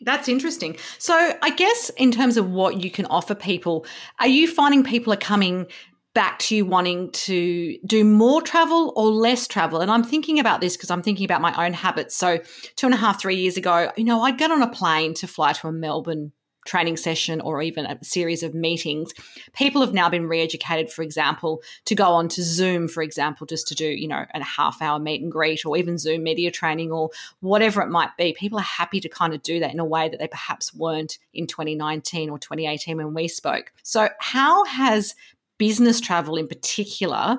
That's 0.00 0.28
interesting. 0.28 0.76
So, 0.98 1.36
I 1.42 1.50
guess 1.50 1.90
in 1.96 2.12
terms 2.12 2.36
of 2.36 2.50
what 2.50 2.84
you 2.84 2.90
can 2.90 3.06
offer 3.06 3.34
people, 3.34 3.84
are 4.20 4.28
you 4.28 4.46
finding 4.46 4.84
people 4.84 5.12
are 5.12 5.16
coming 5.16 5.66
back 6.14 6.38
to 6.40 6.56
you 6.56 6.64
wanting 6.64 7.10
to 7.12 7.78
do 7.84 8.04
more 8.04 8.40
travel 8.40 8.92
or 8.96 9.10
less 9.10 9.48
travel? 9.48 9.80
And 9.80 9.90
I'm 9.90 10.04
thinking 10.04 10.38
about 10.38 10.60
this 10.60 10.76
because 10.76 10.90
I'm 10.90 11.02
thinking 11.02 11.24
about 11.24 11.40
my 11.40 11.66
own 11.66 11.72
habits. 11.72 12.14
So, 12.14 12.38
two 12.76 12.86
and 12.86 12.94
a 12.94 12.98
half, 12.98 13.20
three 13.20 13.36
years 13.36 13.56
ago, 13.56 13.90
you 13.96 14.04
know, 14.04 14.22
I'd 14.22 14.38
get 14.38 14.52
on 14.52 14.62
a 14.62 14.70
plane 14.70 15.14
to 15.14 15.26
fly 15.26 15.52
to 15.54 15.66
a 15.66 15.72
Melbourne 15.72 16.32
training 16.68 16.96
session 16.96 17.40
or 17.40 17.62
even 17.62 17.86
a 17.86 17.98
series 18.04 18.42
of 18.42 18.54
meetings, 18.54 19.12
people 19.54 19.80
have 19.80 19.94
now 19.94 20.08
been 20.08 20.28
re-educated, 20.28 20.92
for 20.92 21.02
example, 21.02 21.62
to 21.86 21.94
go 21.94 22.08
on 22.10 22.28
to 22.28 22.42
Zoom, 22.42 22.86
for 22.86 23.02
example, 23.02 23.46
just 23.46 23.66
to 23.68 23.74
do, 23.74 23.86
you 23.86 24.06
know, 24.06 24.24
a 24.34 24.44
half 24.44 24.80
hour 24.80 24.98
meet 24.98 25.22
and 25.22 25.32
greet 25.32 25.64
or 25.64 25.76
even 25.76 25.98
Zoom 25.98 26.22
media 26.22 26.50
training 26.50 26.92
or 26.92 27.10
whatever 27.40 27.82
it 27.82 27.88
might 27.88 28.16
be. 28.16 28.34
People 28.38 28.58
are 28.58 28.62
happy 28.62 29.00
to 29.00 29.08
kind 29.08 29.34
of 29.34 29.42
do 29.42 29.58
that 29.60 29.72
in 29.72 29.80
a 29.80 29.84
way 29.84 30.08
that 30.08 30.20
they 30.20 30.28
perhaps 30.28 30.74
weren't 30.74 31.18
in 31.32 31.46
2019 31.46 32.30
or 32.30 32.38
2018 32.38 32.96
when 32.96 33.14
we 33.14 33.26
spoke. 33.26 33.72
So 33.82 34.10
how 34.20 34.64
has 34.66 35.14
business 35.58 36.00
travel 36.00 36.36
in 36.36 36.46
particular 36.46 37.38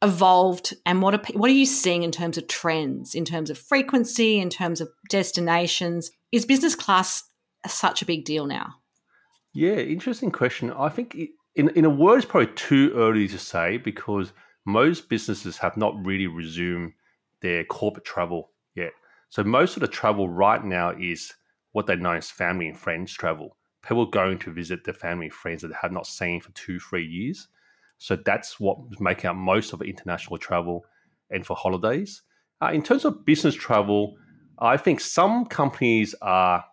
evolved 0.00 0.74
and 0.86 1.02
what 1.02 1.12
are 1.12 1.32
what 1.32 1.50
are 1.50 1.54
you 1.54 1.66
seeing 1.66 2.04
in 2.04 2.12
terms 2.12 2.38
of 2.38 2.46
trends 2.46 3.16
in 3.16 3.24
terms 3.24 3.50
of 3.50 3.58
frequency 3.58 4.38
in 4.38 4.48
terms 4.48 4.80
of 4.80 4.88
destinations 5.10 6.12
is 6.30 6.46
business 6.46 6.76
class 6.76 7.24
such 7.66 8.02
a 8.02 8.06
big 8.06 8.24
deal 8.24 8.46
now? 8.46 8.74
Yeah, 9.52 9.76
interesting 9.76 10.30
question. 10.30 10.72
I 10.72 10.88
think 10.88 11.16
in 11.54 11.70
in 11.70 11.84
a 11.84 11.90
word, 11.90 12.18
it's 12.18 12.26
probably 12.26 12.52
too 12.54 12.92
early 12.94 13.26
to 13.28 13.38
say 13.38 13.76
because 13.76 14.32
most 14.64 15.08
businesses 15.08 15.58
have 15.58 15.76
not 15.76 15.94
really 16.04 16.26
resumed 16.26 16.92
their 17.40 17.64
corporate 17.64 18.04
travel 18.04 18.52
yet. 18.74 18.92
So 19.30 19.42
most 19.42 19.76
of 19.76 19.80
the 19.80 19.88
travel 19.88 20.28
right 20.28 20.62
now 20.64 20.90
is 20.90 21.32
what 21.72 21.86
they 21.86 21.96
know 21.96 22.12
as 22.12 22.30
family 22.30 22.68
and 22.68 22.78
friends 22.78 23.12
travel. 23.12 23.56
People 23.82 24.06
going 24.06 24.38
to 24.40 24.52
visit 24.52 24.84
their 24.84 24.94
family 24.94 25.26
and 25.26 25.34
friends 25.34 25.62
that 25.62 25.68
they 25.68 25.76
have 25.80 25.92
not 25.92 26.06
seen 26.06 26.40
for 26.40 26.50
two, 26.52 26.78
three 26.78 27.06
years. 27.06 27.48
So 27.98 28.16
that's 28.16 28.60
what's 28.60 29.00
making 29.00 29.30
up 29.30 29.36
most 29.36 29.72
of 29.72 29.82
international 29.82 30.38
travel 30.38 30.84
and 31.30 31.44
for 31.46 31.56
holidays. 31.56 32.22
Uh, 32.62 32.70
in 32.72 32.82
terms 32.82 33.04
of 33.04 33.24
business 33.24 33.54
travel, 33.54 34.16
I 34.58 34.76
think 34.76 35.00
some 35.00 35.46
companies 35.46 36.14
are 36.20 36.64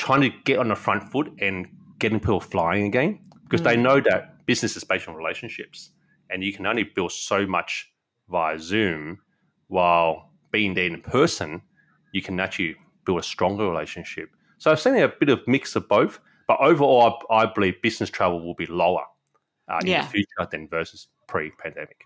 trying 0.00 0.22
to 0.22 0.30
get 0.44 0.58
on 0.58 0.68
the 0.68 0.74
front 0.74 1.02
foot 1.10 1.30
and 1.40 1.66
getting 1.98 2.18
people 2.18 2.40
flying 2.40 2.86
again 2.86 3.20
because 3.44 3.60
mm. 3.60 3.64
they 3.64 3.76
know 3.76 4.00
that 4.00 4.46
business 4.46 4.76
is 4.76 4.82
based 4.82 5.06
on 5.08 5.14
relationships 5.14 5.90
and 6.30 6.42
you 6.42 6.52
can 6.52 6.64
only 6.66 6.84
build 6.84 7.12
so 7.12 7.46
much 7.46 7.92
via 8.30 8.58
Zoom 8.58 9.18
while 9.68 10.30
being 10.52 10.72
there 10.74 10.86
in 10.86 11.00
person, 11.02 11.60
you 12.12 12.22
can 12.22 12.40
actually 12.40 12.76
build 13.04 13.20
a 13.20 13.22
stronger 13.22 13.68
relationship. 13.68 14.30
So 14.58 14.70
I've 14.70 14.80
seen 14.80 14.96
a 14.96 15.08
bit 15.08 15.28
of 15.28 15.46
mix 15.46 15.76
of 15.76 15.86
both, 15.88 16.18
but 16.48 16.58
overall, 16.60 17.18
I, 17.30 17.42
I 17.42 17.46
believe 17.46 17.82
business 17.82 18.08
travel 18.08 18.44
will 18.44 18.54
be 18.54 18.66
lower 18.66 19.04
uh, 19.68 19.78
in 19.82 19.88
yeah. 19.88 20.02
the 20.02 20.08
future 20.08 20.48
than 20.50 20.66
versus 20.68 21.08
pre-pandemic. 21.28 22.04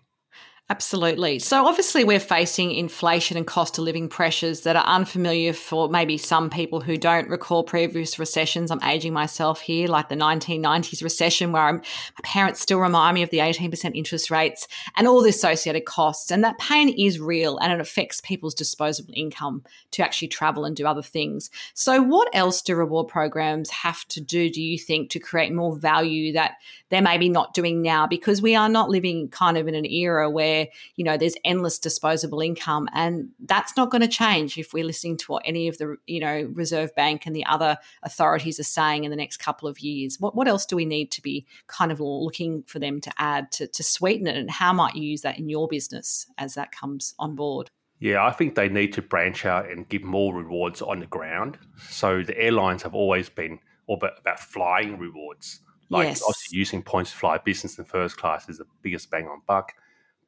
Absolutely. 0.70 1.40
So, 1.40 1.66
obviously, 1.66 2.04
we're 2.04 2.18
facing 2.18 2.72
inflation 2.72 3.36
and 3.36 3.46
cost 3.46 3.76
of 3.76 3.84
living 3.84 4.08
pressures 4.08 4.62
that 4.62 4.76
are 4.76 4.86
unfamiliar 4.86 5.52
for 5.52 5.90
maybe 5.90 6.16
some 6.16 6.48
people 6.48 6.80
who 6.80 6.96
don't 6.96 7.28
recall 7.28 7.64
previous 7.64 8.18
recessions. 8.18 8.70
I'm 8.70 8.82
aging 8.82 9.12
myself 9.12 9.60
here, 9.60 9.88
like 9.88 10.08
the 10.08 10.14
1990s 10.14 11.02
recession, 11.02 11.52
where 11.52 11.64
I'm, 11.64 11.76
my 11.76 12.22
parents 12.22 12.62
still 12.62 12.78
remind 12.78 13.14
me 13.14 13.22
of 13.22 13.28
the 13.28 13.38
18% 13.38 13.94
interest 13.94 14.30
rates 14.30 14.66
and 14.96 15.06
all 15.06 15.20
the 15.20 15.28
associated 15.28 15.84
costs. 15.84 16.30
And 16.30 16.42
that 16.44 16.56
pain 16.56 16.88
is 16.88 17.20
real 17.20 17.58
and 17.58 17.70
it 17.70 17.78
affects 17.78 18.22
people's 18.22 18.54
disposable 18.54 19.12
income 19.14 19.64
to 19.90 20.02
actually 20.02 20.28
travel 20.28 20.64
and 20.64 20.74
do 20.74 20.86
other 20.86 21.02
things. 21.02 21.50
So, 21.74 22.00
what 22.00 22.30
else 22.32 22.62
do 22.62 22.74
reward 22.74 23.08
programs 23.08 23.68
have 23.68 24.02
to 24.08 24.20
do, 24.22 24.48
do 24.48 24.62
you 24.62 24.78
think, 24.78 25.10
to 25.10 25.18
create 25.18 25.52
more 25.52 25.76
value 25.76 26.32
that 26.32 26.52
they're 26.88 27.02
maybe 27.02 27.28
not 27.28 27.52
doing 27.52 27.82
now? 27.82 28.06
Because 28.06 28.40
we 28.40 28.56
are 28.56 28.70
not 28.70 28.88
living 28.88 29.28
kind 29.28 29.58
of 29.58 29.68
in 29.68 29.74
an 29.74 29.84
era 29.84 30.30
where 30.30 30.53
where 30.54 30.68
you 30.96 31.04
know 31.04 31.16
there's 31.16 31.36
endless 31.44 31.78
disposable 31.78 32.40
income 32.40 32.88
and 32.92 33.30
that's 33.44 33.76
not 33.76 33.90
going 33.90 34.00
to 34.02 34.08
change 34.08 34.56
if 34.58 34.72
we're 34.72 34.84
listening 34.84 35.16
to 35.16 35.32
what 35.32 35.42
any 35.44 35.68
of 35.68 35.78
the 35.78 35.96
you 36.06 36.20
know 36.20 36.48
reserve 36.54 36.94
bank 36.94 37.26
and 37.26 37.34
the 37.34 37.44
other 37.46 37.76
authorities 38.02 38.60
are 38.60 38.64
saying 38.64 39.04
in 39.04 39.10
the 39.10 39.16
next 39.16 39.38
couple 39.38 39.68
of 39.68 39.80
years 39.80 40.18
what, 40.20 40.34
what 40.34 40.48
else 40.48 40.66
do 40.66 40.76
we 40.76 40.84
need 40.84 41.10
to 41.10 41.22
be 41.22 41.46
kind 41.66 41.92
of 41.92 42.00
looking 42.00 42.62
for 42.64 42.78
them 42.78 43.00
to 43.00 43.10
add 43.18 43.50
to, 43.50 43.66
to 43.66 43.82
sweeten 43.82 44.26
it 44.26 44.36
and 44.36 44.50
how 44.50 44.72
might 44.72 44.94
you 44.94 45.02
use 45.02 45.22
that 45.22 45.38
in 45.38 45.48
your 45.48 45.68
business 45.68 46.26
as 46.38 46.54
that 46.54 46.72
comes 46.72 47.14
on 47.18 47.34
board 47.34 47.70
yeah, 48.00 48.26
I 48.26 48.32
think 48.32 48.54
they 48.54 48.68
need 48.68 48.92
to 48.94 49.02
branch 49.02 49.46
out 49.46 49.70
and 49.70 49.88
give 49.88 50.02
more 50.02 50.34
rewards 50.34 50.82
on 50.82 51.00
the 51.00 51.06
ground. 51.06 51.56
So 51.88 52.22
the 52.22 52.36
airlines 52.36 52.82
have 52.82 52.92
always 52.92 53.30
been 53.30 53.60
all 53.86 53.96
about, 53.96 54.18
about 54.18 54.40
flying 54.40 54.98
rewards. 54.98 55.60
Like 55.90 56.08
yes. 56.08 56.22
obviously 56.22 56.58
using 56.58 56.82
points 56.82 57.12
to 57.12 57.16
fly 57.16 57.38
business 57.38 57.78
and 57.78 57.86
first 57.86 58.16
class 58.16 58.48
is 58.48 58.58
the 58.58 58.66
biggest 58.82 59.10
bang 59.10 59.28
on 59.28 59.42
buck. 59.46 59.72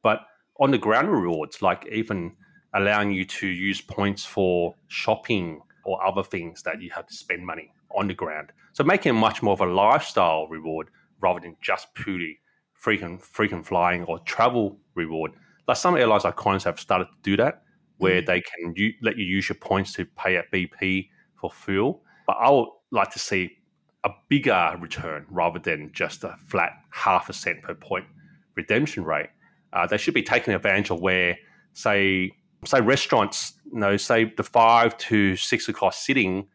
But 0.07 0.21
on 0.61 0.71
the 0.71 0.79
ground 0.79 1.11
rewards, 1.11 1.63
like 1.63 1.85
even 1.91 2.37
allowing 2.75 3.11
you 3.11 3.25
to 3.25 3.49
use 3.49 3.81
points 3.81 4.25
for 4.25 4.77
shopping 4.87 5.61
or 5.85 6.01
other 6.07 6.23
things 6.23 6.63
that 6.63 6.81
you 6.81 6.91
have 6.91 7.09
to 7.09 7.13
spend 7.13 7.45
money 7.45 7.73
on 7.91 8.07
the 8.07 8.15
ground. 8.15 8.53
So 8.73 8.85
making 8.85 9.11
it 9.11 9.19
much 9.19 9.43
more 9.43 9.55
of 9.55 9.61
a 9.63 9.67
lifestyle 9.67 10.47
reward 10.47 10.91
rather 11.21 11.41
than 11.41 11.57
just 11.61 11.93
purely 11.95 12.39
frequent 12.73 13.21
frequent 13.21 13.67
flying 13.67 14.05
or 14.05 14.21
travel 14.21 14.79
reward. 14.95 15.33
Like 15.67 15.77
some 15.77 15.97
airlines 15.97 16.23
like 16.23 16.37
Qantas 16.37 16.63
have 16.63 16.79
started 16.79 17.07
to 17.07 17.19
do 17.25 17.37
that, 17.39 17.65
where 17.97 18.23
mm. 18.23 18.27
they 18.27 18.43
can 18.43 18.75
u- 18.77 18.95
let 19.03 19.17
you 19.17 19.25
use 19.25 19.49
your 19.49 19.57
points 19.57 19.93
to 19.95 20.05
pay 20.05 20.37
at 20.37 20.53
BP 20.53 21.09
for 21.35 21.51
fuel. 21.51 22.05
But 22.29 22.37
I 22.39 22.49
would 22.49 22.69
like 22.93 23.11
to 23.11 23.19
see 23.19 23.59
a 24.05 24.11
bigger 24.29 24.77
return 24.79 25.27
rather 25.29 25.59
than 25.59 25.91
just 25.93 26.23
a 26.23 26.37
flat 26.47 26.75
half 26.91 27.29
a 27.29 27.33
cent 27.33 27.63
per 27.63 27.75
point 27.75 28.05
redemption 28.55 29.03
rate 29.03 29.31
uh, 29.77 29.87
they 29.87 29.99
should 29.99 30.15
be 30.15 30.23
taking 30.23 30.55
advantage 30.55 30.91
of 30.91 31.01
where, 31.01 31.37
say, 31.75 32.33
say 32.65 32.81
restaurants, 32.81 33.53
you 33.71 33.79
know, 33.79 33.97
say 33.99 34.33
the 34.37 34.43
five 34.43 34.97
to 34.97 35.37
six 35.37 35.69
o'clock 35.69 35.93
sitting 35.93 36.49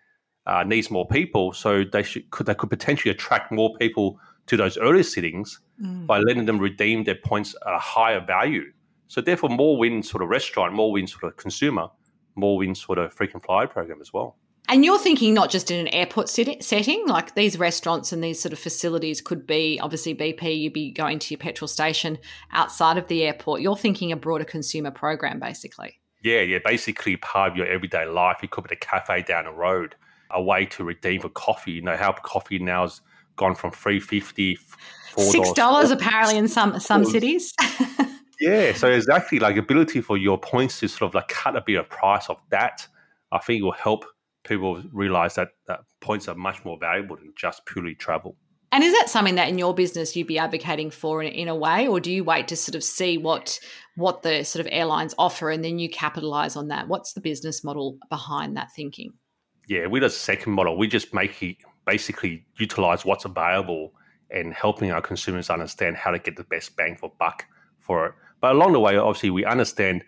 uh, 0.47 0.63
needs 0.63 0.89
more 0.89 1.07
people, 1.07 1.53
so 1.53 1.83
they 1.83 2.01
should 2.01 2.27
could 2.31 2.47
they 2.47 2.55
could 2.55 2.69
potentially 2.69 3.11
attract 3.11 3.51
more 3.51 3.75
people 3.75 4.19
to 4.47 4.57
those 4.57 4.75
earlier 4.79 5.03
sittings 5.03 5.59
mm. 5.79 6.07
by 6.07 6.17
letting 6.17 6.45
them 6.45 6.57
redeem 6.57 7.03
their 7.03 7.19
points 7.23 7.55
at 7.67 7.75
a 7.75 7.79
higher 7.79 8.19
value. 8.19 8.63
So 9.07 9.21
therefore, 9.21 9.51
more 9.51 9.77
wins 9.77 10.09
for 10.09 10.17
the 10.17 10.25
restaurant, 10.25 10.73
more 10.73 10.91
wins 10.91 11.11
for 11.11 11.29
the 11.29 11.35
consumer, 11.35 11.89
more 12.35 12.57
wins 12.57 12.81
for 12.81 12.95
the 12.95 13.09
frequent 13.09 13.45
flyer 13.45 13.67
program 13.67 14.01
as 14.01 14.11
well. 14.11 14.37
And 14.71 14.85
you're 14.85 14.97
thinking 14.97 15.33
not 15.33 15.49
just 15.49 15.69
in 15.69 15.81
an 15.81 15.89
airport 15.89 16.29
setting, 16.29 17.05
like 17.05 17.35
these 17.35 17.59
restaurants 17.59 18.13
and 18.13 18.23
these 18.23 18.39
sort 18.39 18.53
of 18.53 18.59
facilities 18.59 19.19
could 19.19 19.45
be 19.45 19.77
obviously 19.83 20.15
BP, 20.15 20.59
you'd 20.61 20.71
be 20.71 20.91
going 20.91 21.19
to 21.19 21.33
your 21.33 21.39
petrol 21.39 21.67
station 21.67 22.17
outside 22.53 22.97
of 22.97 23.05
the 23.09 23.25
airport. 23.25 23.59
You're 23.59 23.75
thinking 23.75 24.13
a 24.13 24.15
broader 24.15 24.45
consumer 24.45 24.89
program, 24.89 25.41
basically. 25.41 25.99
Yeah, 26.23 26.39
yeah, 26.39 26.59
basically 26.63 27.17
part 27.17 27.51
of 27.51 27.57
your 27.57 27.67
everyday 27.67 28.05
life. 28.05 28.37
It 28.43 28.51
could 28.51 28.63
be 28.63 28.73
a 28.73 28.77
cafe 28.77 29.23
down 29.23 29.43
the 29.43 29.51
road, 29.51 29.95
a 30.29 30.41
way 30.41 30.65
to 30.67 30.85
redeem 30.85 31.19
for 31.19 31.29
coffee. 31.29 31.73
You 31.73 31.81
know 31.81 31.97
how 31.97 32.13
coffee 32.13 32.57
now 32.57 32.83
has 32.83 33.01
gone 33.35 33.55
from 33.55 33.71
three 33.71 33.99
fifty, 33.99 34.57
six 35.17 35.51
dollars 35.51 35.91
apparently 35.91 36.37
in 36.37 36.47
some 36.47 36.79
some 36.79 37.03
cities. 37.03 37.53
yeah, 38.39 38.71
so 38.71 38.89
exactly 38.89 39.39
like 39.39 39.57
ability 39.57 39.99
for 39.99 40.15
your 40.15 40.37
points 40.37 40.79
to 40.79 40.87
sort 40.87 41.09
of 41.09 41.15
like 41.15 41.27
cut 41.27 41.57
a 41.57 41.61
bit 41.61 41.75
of 41.75 41.89
price 41.89 42.29
of 42.29 42.37
that. 42.51 42.87
I 43.33 43.39
think 43.39 43.63
will 43.63 43.73
help 43.73 44.05
people 44.43 44.81
realize 44.91 45.36
that, 45.36 45.50
that 45.67 45.81
points 46.00 46.27
are 46.27 46.36
much 46.36 46.63
more 46.65 46.77
valuable 46.79 47.15
than 47.15 47.33
just 47.36 47.65
purely 47.65 47.95
travel. 47.95 48.36
And 48.74 48.83
is 48.83 48.93
that 48.93 49.10
something 49.10 49.36
that 49.36 49.50
in 49.50 49.57
your 49.57 49.74
business 49.74 50.15
you'd 50.15 50.27
be 50.27 50.39
advocating 50.39 50.91
for 50.91 51.21
in, 51.21 51.33
in, 51.33 51.48
a 51.50 51.55
way, 51.55 51.88
or 51.88 52.00
do 52.00 52.12
you 52.12 52.24
wait 52.24 52.48
to 52.48 52.55
sort 52.55 52.75
of 52.75 52.83
see 52.83 53.17
what 53.17 53.60
what 53.95 54.24
the 54.24 54.43
sort 54.43 54.65
of 54.65 54.71
airlines 54.71 55.13
offer 55.17 55.50
and 55.50 55.63
then 55.63 55.77
you 55.77 55.89
capitalize 55.89 56.55
on 56.55 56.69
that? 56.69 56.88
What's 56.88 57.13
the 57.13 57.21
business 57.21 57.63
model 57.63 57.98
behind 58.10 58.55
that 58.55 58.71
thinking? 58.74 59.12
Yeah, 59.67 59.88
we're 59.88 60.03
a 60.03 60.10
second 60.10 60.53
model, 60.53 60.77
we 60.77 60.88
just 60.88 61.13
make 61.13 61.41
it 61.43 61.57
basically 61.86 62.45
utilize 62.57 63.03
what's 63.03 63.25
available 63.25 63.93
and 64.29 64.53
helping 64.53 64.91
our 64.91 65.01
consumers 65.01 65.50
understand 65.50 65.98
how 65.98 66.12
to 66.12 66.19
get 66.19 66.38
the 66.38 66.43
best 66.45 66.75
bang 66.77 66.95
for 66.95 67.12
buck 67.19 67.45
for 67.79 68.07
it. 68.07 68.13
But 68.39 68.53
along 68.55 68.74
the 68.74 68.79
way, 68.79 68.95
obviously, 68.98 69.29
we 69.29 69.45
understand 69.45 70.03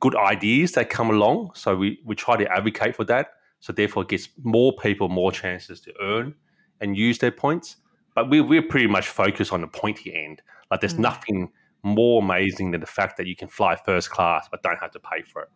good 0.00 0.16
ideas 0.16 0.72
that 0.72 0.90
come 0.90 1.10
along. 1.10 1.50
So 1.54 1.76
we, 1.76 2.00
we 2.04 2.14
try 2.14 2.36
to 2.36 2.50
advocate 2.50 2.96
for 2.96 3.04
that. 3.04 3.28
So 3.60 3.72
therefore, 3.72 4.02
it 4.02 4.08
gives 4.08 4.28
more 4.42 4.74
people 4.76 5.08
more 5.08 5.32
chances 5.32 5.80
to 5.80 5.92
earn 6.00 6.34
and 6.80 6.96
use 6.96 7.18
their 7.18 7.30
points. 7.30 7.76
But 8.14 8.30
we, 8.30 8.40
we're 8.40 8.62
pretty 8.62 8.86
much 8.86 9.08
focused 9.08 9.52
on 9.52 9.60
the 9.60 9.66
pointy 9.66 10.14
end. 10.14 10.42
Like 10.70 10.80
there's 10.80 10.94
mm. 10.94 11.00
nothing 11.00 11.52
more 11.82 12.22
amazing 12.22 12.72
than 12.72 12.80
the 12.80 12.86
fact 12.86 13.16
that 13.16 13.26
you 13.26 13.36
can 13.36 13.48
fly 13.48 13.76
first 13.76 14.10
class 14.10 14.48
but 14.50 14.62
don't 14.62 14.78
have 14.78 14.90
to 14.92 15.00
pay 15.00 15.22
for 15.22 15.42
it. 15.42 15.48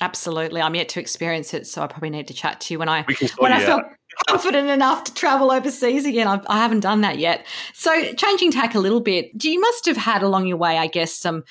Absolutely. 0.00 0.62
I'm 0.62 0.74
yet 0.74 0.88
to 0.90 1.00
experience 1.00 1.52
it, 1.52 1.66
so 1.66 1.82
I 1.82 1.86
probably 1.86 2.10
need 2.10 2.28
to 2.28 2.34
chat 2.34 2.60
to 2.62 2.74
you 2.74 2.78
when 2.78 2.88
I 2.88 3.04
when 3.38 3.52
I 3.52 3.62
feel 3.62 3.82
confident 4.28 4.70
enough 4.70 5.04
to 5.04 5.14
travel 5.14 5.50
overseas 5.50 6.06
again. 6.06 6.26
I've, 6.26 6.44
I 6.46 6.58
have 6.58 6.72
not 6.72 6.80
done 6.80 7.00
that 7.02 7.18
yet. 7.18 7.46
So, 7.74 8.14
changing 8.14 8.50
tack 8.50 8.74
a 8.74 8.78
little 8.78 9.00
bit, 9.00 9.44
you 9.44 9.60
must 9.60 9.84
have 9.86 9.98
had 9.98 10.22
along 10.22 10.46
your 10.46 10.56
way, 10.56 10.78
I 10.78 10.86
guess, 10.86 11.12
some 11.12 11.44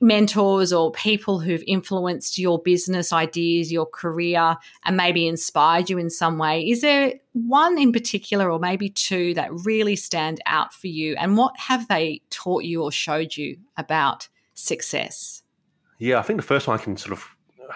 mentors 0.00 0.72
or 0.72 0.92
people 0.92 1.40
who've 1.40 1.62
influenced 1.66 2.38
your 2.38 2.60
business 2.60 3.12
ideas, 3.12 3.72
your 3.72 3.86
career, 3.86 4.56
and 4.84 4.96
maybe 4.96 5.26
inspired 5.26 5.90
you 5.90 5.98
in 5.98 6.10
some 6.10 6.38
way. 6.38 6.68
Is 6.68 6.80
there 6.80 7.14
one 7.32 7.78
in 7.78 7.92
particular, 7.92 8.50
or 8.50 8.58
maybe 8.58 8.88
two, 8.88 9.34
that 9.34 9.52
really 9.64 9.96
stand 9.96 10.40
out 10.46 10.72
for 10.72 10.86
you? 10.86 11.16
And 11.16 11.36
what 11.36 11.58
have 11.58 11.88
they 11.88 12.22
taught 12.30 12.64
you 12.64 12.82
or 12.82 12.92
showed 12.92 13.36
you 13.36 13.58
about 13.76 14.28
success? 14.54 15.42
Yeah, 15.98 16.18
I 16.18 16.22
think 16.22 16.38
the 16.38 16.46
first 16.46 16.66
one 16.66 16.78
I 16.78 16.82
can 16.82 16.96
sort 16.96 17.12
of 17.12 17.26
uh, 17.68 17.74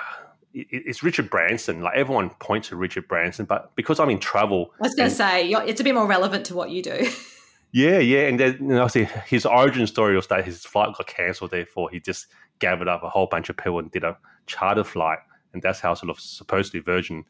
it's 0.54 1.02
Richard 1.02 1.30
Branson. 1.30 1.82
Like 1.82 1.96
everyone 1.96 2.30
points 2.30 2.68
to 2.68 2.76
Richard 2.76 3.08
Branson, 3.08 3.44
but 3.44 3.74
because 3.76 3.98
I'm 3.98 4.10
in 4.10 4.20
travel, 4.20 4.72
I 4.80 4.84
was 4.84 4.94
going 4.94 5.10
to 5.10 5.14
say 5.14 5.50
it's 5.50 5.80
a 5.80 5.84
bit 5.84 5.94
more 5.94 6.06
relevant 6.06 6.46
to 6.46 6.54
what 6.54 6.70
you 6.70 6.82
do. 6.82 7.08
Yeah, 7.74 7.98
yeah, 7.98 8.28
and 8.28 8.38
then 8.38 8.56
you 8.60 8.68
know, 8.68 8.86
his 9.26 9.44
origin 9.44 9.88
story 9.88 10.14
was 10.14 10.28
that 10.28 10.44
his 10.44 10.64
flight 10.64 10.94
got 10.96 11.08
cancelled. 11.08 11.50
Therefore, 11.50 11.90
he 11.90 11.98
just 11.98 12.28
gathered 12.60 12.86
up 12.86 13.02
a 13.02 13.08
whole 13.08 13.26
bunch 13.26 13.48
of 13.48 13.56
people 13.56 13.80
and 13.80 13.90
did 13.90 14.04
a 14.04 14.16
charter 14.46 14.84
flight, 14.84 15.18
and 15.52 15.60
that's 15.60 15.80
how 15.80 15.92
sort 15.94 16.10
of 16.10 16.20
supposedly 16.20 16.78
Virgin 16.78 17.24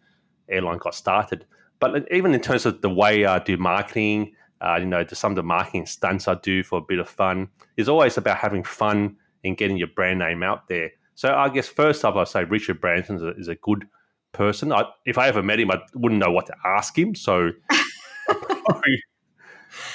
Airline 0.50 0.76
got 0.76 0.94
started. 0.94 1.46
But 1.80 2.06
even 2.12 2.34
in 2.34 2.42
terms 2.42 2.66
of 2.66 2.82
the 2.82 2.90
way 2.90 3.24
I 3.24 3.38
do 3.38 3.56
marketing, 3.56 4.34
uh, 4.60 4.76
you 4.80 4.84
know, 4.84 5.02
some 5.14 5.32
of 5.32 5.36
the 5.36 5.42
marketing 5.42 5.86
stunts 5.86 6.28
I 6.28 6.34
do 6.34 6.62
for 6.62 6.80
a 6.80 6.82
bit 6.82 6.98
of 6.98 7.08
fun 7.08 7.48
is 7.78 7.88
always 7.88 8.18
about 8.18 8.36
having 8.36 8.64
fun 8.64 9.16
and 9.44 9.56
getting 9.56 9.78
your 9.78 9.88
brand 9.96 10.18
name 10.18 10.42
out 10.42 10.68
there. 10.68 10.90
So 11.14 11.34
I 11.34 11.48
guess 11.48 11.68
first 11.68 12.04
up, 12.04 12.16
I'd 12.16 12.28
say 12.28 12.44
Richard 12.44 12.82
Branson 12.82 13.16
is 13.16 13.22
a, 13.22 13.30
is 13.36 13.48
a 13.48 13.54
good 13.54 13.86
person. 14.32 14.74
I, 14.74 14.84
if 15.06 15.16
I 15.16 15.26
ever 15.28 15.42
met 15.42 15.58
him, 15.58 15.70
I 15.70 15.80
wouldn't 15.94 16.20
know 16.20 16.32
what 16.32 16.44
to 16.48 16.54
ask 16.66 16.98
him. 16.98 17.14
So 17.14 17.52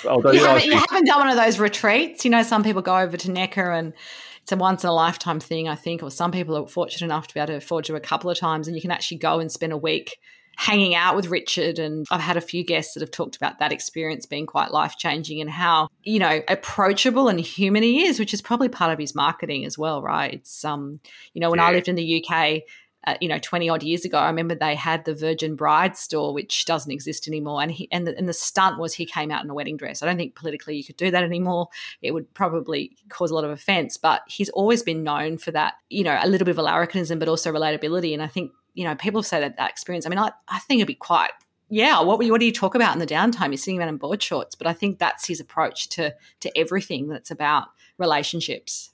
Although 0.08 0.32
you, 0.32 0.46
haven't, 0.46 0.65
you 0.65 0.77
haven't 0.77 1.06
done 1.06 1.20
one 1.20 1.29
of 1.29 1.36
those 1.36 1.60
retreats. 1.60 2.25
You 2.25 2.32
know, 2.32 2.44
some 2.44 2.63
people 2.63 2.82
go 2.82 2.98
over 2.98 3.18
to 3.18 3.32
Necker 3.32 3.72
and 3.72 3.94
it's 4.41 4.51
a 4.51 4.58
once 4.58 4.84
in 4.84 4.89
a 4.89 4.94
lifetime 4.94 5.39
thing, 5.39 5.68
I 5.68 5.75
think, 5.75 6.03
or 6.03 6.12
some 6.12 6.32
people 6.32 6.58
are 6.58 6.68
fortunate 6.68 7.06
enough 7.06 7.27
to 7.27 7.34
be 7.34 7.39
able 7.39 7.48
to 7.48 7.56
afford 7.56 7.86
to 7.86 7.96
a 7.96 8.00
couple 8.00 8.29
of 8.29 8.38
times 8.38 8.68
and 8.68 8.75
you 8.75 8.82
can 8.82 8.91
actually 8.91 9.18
go 9.18 9.39
and 9.39 9.51
spend 9.51 9.74
a 9.74 9.77
week 9.77 10.18
hanging 10.58 10.94
out 10.94 11.15
with 11.15 11.27
Richard. 11.27 11.79
And 11.79 12.06
I've 12.12 12.20
had 12.20 12.36
a 12.36 12.41
few 12.41 12.65
guests 12.65 12.94
that 12.94 13.00
have 13.00 13.12
talked 13.12 13.38
about 13.38 13.60
that 13.60 13.72
experience 13.72 14.25
being 14.25 14.46
quite 14.46 14.72
life 14.72 14.98
changing 14.98 15.39
and 15.39 15.50
how, 15.50 15.88
you 16.03 16.20
know, 16.20 16.41
approachable 16.50 17.29
and 17.29 17.39
human 17.39 17.82
he 17.82 18.06
is, 18.06 18.20
which 18.20 18.34
is 18.34 18.41
probably 18.41 18.68
part 18.68 18.91
of 18.91 19.00
his 19.00 19.15
marketing 19.15 19.63
as 19.63 19.77
well, 19.77 20.01
right? 20.01 20.34
It's, 20.34 20.65
um, 20.65 21.00
you 21.34 21.39
know, 21.39 21.50
when 21.50 21.60
yeah. 21.60 21.68
I 21.68 21.72
lived 21.72 21.88
in 21.88 21.96
the 21.96 22.25
UK, 22.25 22.63
uh, 23.08 23.15
you 23.22 23.29
know, 23.29 23.39
20 23.39 23.70
odd 23.70 23.82
years 23.82 24.03
ago, 24.03 24.18
I 24.18 24.27
remember 24.27 24.56
they 24.56 24.75
had 24.75 25.06
the 25.06 25.13
Virgin 25.13 25.56
Bride 25.56 25.96
store, 25.96 26.34
which 26.34 26.65
doesn't 26.65 26.91
exist 26.91 27.27
anymore. 27.27 27.62
And 27.62 27.72
he 27.72 27.88
and 27.91 28.06
the, 28.06 28.18
and 28.18 28.27
the 28.27 28.34
stunt 28.34 28.77
was 28.77 28.94
he 28.94 29.06
came 29.06 29.32
out 29.32 29.44
in 29.44 29.50
a 29.50 29.53
wedding 29.53 29.77
dress. 29.77 30.03
I 30.03 30.06
don't 30.06 30.18
think 30.18 30.36
politically 30.36 30.75
you 30.75 30.84
could 30.84 30.98
do 30.98 31.10
that 31.12 31.24
anymore. 31.24 31.70
It 32.01 32.12
would 32.12 32.34
probably 32.34 32.98
cause 33.08 33.32
a 33.32 33.36
lot 33.36 33.46
of 33.46 33.51
offense, 33.51 33.96
but 33.96 34.22
he's 34.27 34.50
always 34.50 34.84
been 34.84 35.03
known 35.03 35.38
for 35.38 35.51
that, 35.51 35.75
you 35.89 36.03
know, 36.03 36.20
a 36.22 36.27
little 36.27 36.46
bit 36.46 36.51
of 36.51 36.60
a 36.60 36.63
larrikinism, 36.63 37.20
but 37.20 37.29
also 37.29 37.53
relatability. 37.53 38.13
And 38.13 38.22
I 38.22 38.27
think, 38.27 38.51
you 38.74 38.84
know, 38.84 38.96
people 38.96 39.24
say 39.24 39.39
that 39.39 39.56
that 39.58 39.70
experience, 39.70 40.06
I 40.06 40.10
mean, 40.10 40.20
I, 40.20 40.32
I 40.50 40.60
think 40.60 40.79
it'd 40.79 40.88
be 40.88 40.96
quite 40.96 41.32
yeah, 41.72 42.01
what, 42.01 42.18
what 42.18 42.39
do 42.39 42.46
you 42.48 42.51
talk 42.51 42.74
about 42.74 42.94
in 42.94 43.00
the 43.00 43.06
downtime? 43.06 43.50
You're 43.50 43.58
sitting 43.58 43.79
around 43.79 43.89
in 43.89 43.98
board 43.98 44.24
shorts, 44.24 44.56
but 44.56 44.65
I 44.65 44.74
think 44.74 44.98
that's 44.98 45.27
his 45.27 45.39
approach 45.39 45.88
to 45.89 46.15
to 46.39 46.58
everything 46.58 47.10
that's 47.10 47.29
about 47.29 47.68
relationships. 48.00 48.91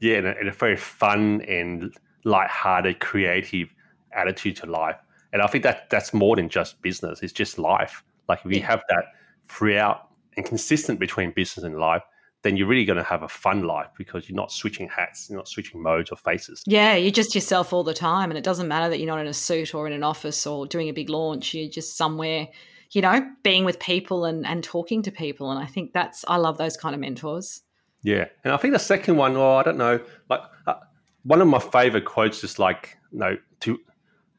Yeah, 0.00 0.16
and 0.16 0.26
a, 0.26 0.38
and 0.38 0.48
a 0.48 0.52
very 0.52 0.76
fun 0.76 1.42
and 1.42 1.94
light-hearted, 2.24 3.00
creative 3.00 3.68
attitude 4.12 4.56
to 4.56 4.66
life. 4.66 4.96
And 5.32 5.42
I 5.42 5.46
think 5.46 5.64
that 5.64 5.90
that's 5.90 6.14
more 6.14 6.36
than 6.36 6.48
just 6.48 6.80
business; 6.82 7.22
it's 7.22 7.32
just 7.32 7.58
life. 7.58 8.02
Like 8.28 8.40
if 8.44 8.52
you 8.52 8.62
have 8.62 8.82
that 8.88 9.04
throughout 9.48 10.08
and 10.36 10.44
consistent 10.44 10.98
between 10.98 11.32
business 11.32 11.64
and 11.64 11.78
life, 11.78 12.02
then 12.44 12.56
you're 12.56 12.68
really 12.68 12.84
going 12.84 12.98
to 12.98 13.04
have 13.04 13.22
a 13.22 13.28
fun 13.28 13.64
life 13.64 13.88
because 13.96 14.28
you're 14.28 14.36
not 14.36 14.52
switching 14.52 14.88
hats, 14.88 15.28
you're 15.28 15.38
not 15.38 15.48
switching 15.48 15.82
modes 15.82 16.10
or 16.10 16.16
faces. 16.16 16.62
Yeah, 16.66 16.94
you're 16.94 17.10
just 17.10 17.34
yourself 17.34 17.72
all 17.72 17.82
the 17.82 17.94
time, 17.94 18.30
and 18.30 18.38
it 18.38 18.44
doesn't 18.44 18.68
matter 18.68 18.88
that 18.90 18.98
you're 18.98 19.08
not 19.08 19.18
in 19.18 19.26
a 19.26 19.34
suit 19.34 19.74
or 19.74 19.86
in 19.86 19.92
an 19.92 20.04
office 20.04 20.46
or 20.46 20.66
doing 20.66 20.88
a 20.88 20.92
big 20.92 21.08
launch. 21.08 21.54
You're 21.54 21.70
just 21.70 21.96
somewhere, 21.96 22.48
you 22.92 23.00
know, 23.02 23.26
being 23.42 23.64
with 23.64 23.80
people 23.80 24.24
and 24.24 24.46
and 24.46 24.62
talking 24.62 25.02
to 25.02 25.10
people. 25.10 25.50
And 25.50 25.58
I 25.58 25.66
think 25.66 25.92
that's 25.92 26.24
I 26.28 26.36
love 26.36 26.58
those 26.58 26.76
kind 26.76 26.94
of 26.94 27.00
mentors. 27.00 27.62
Yeah, 28.02 28.26
and 28.44 28.52
I 28.52 28.58
think 28.58 28.74
the 28.74 28.78
second 28.78 29.16
one, 29.16 29.32
well, 29.32 29.56
I 29.56 29.62
don't 29.62 29.78
know, 29.78 29.98
like 30.28 30.42
uh, 30.66 30.74
one 31.24 31.40
of 31.40 31.48
my 31.48 31.58
favorite 31.58 32.04
quotes 32.04 32.44
is 32.44 32.58
like, 32.58 32.96
you 33.12 33.18
know, 33.18 33.36
to 33.60 33.78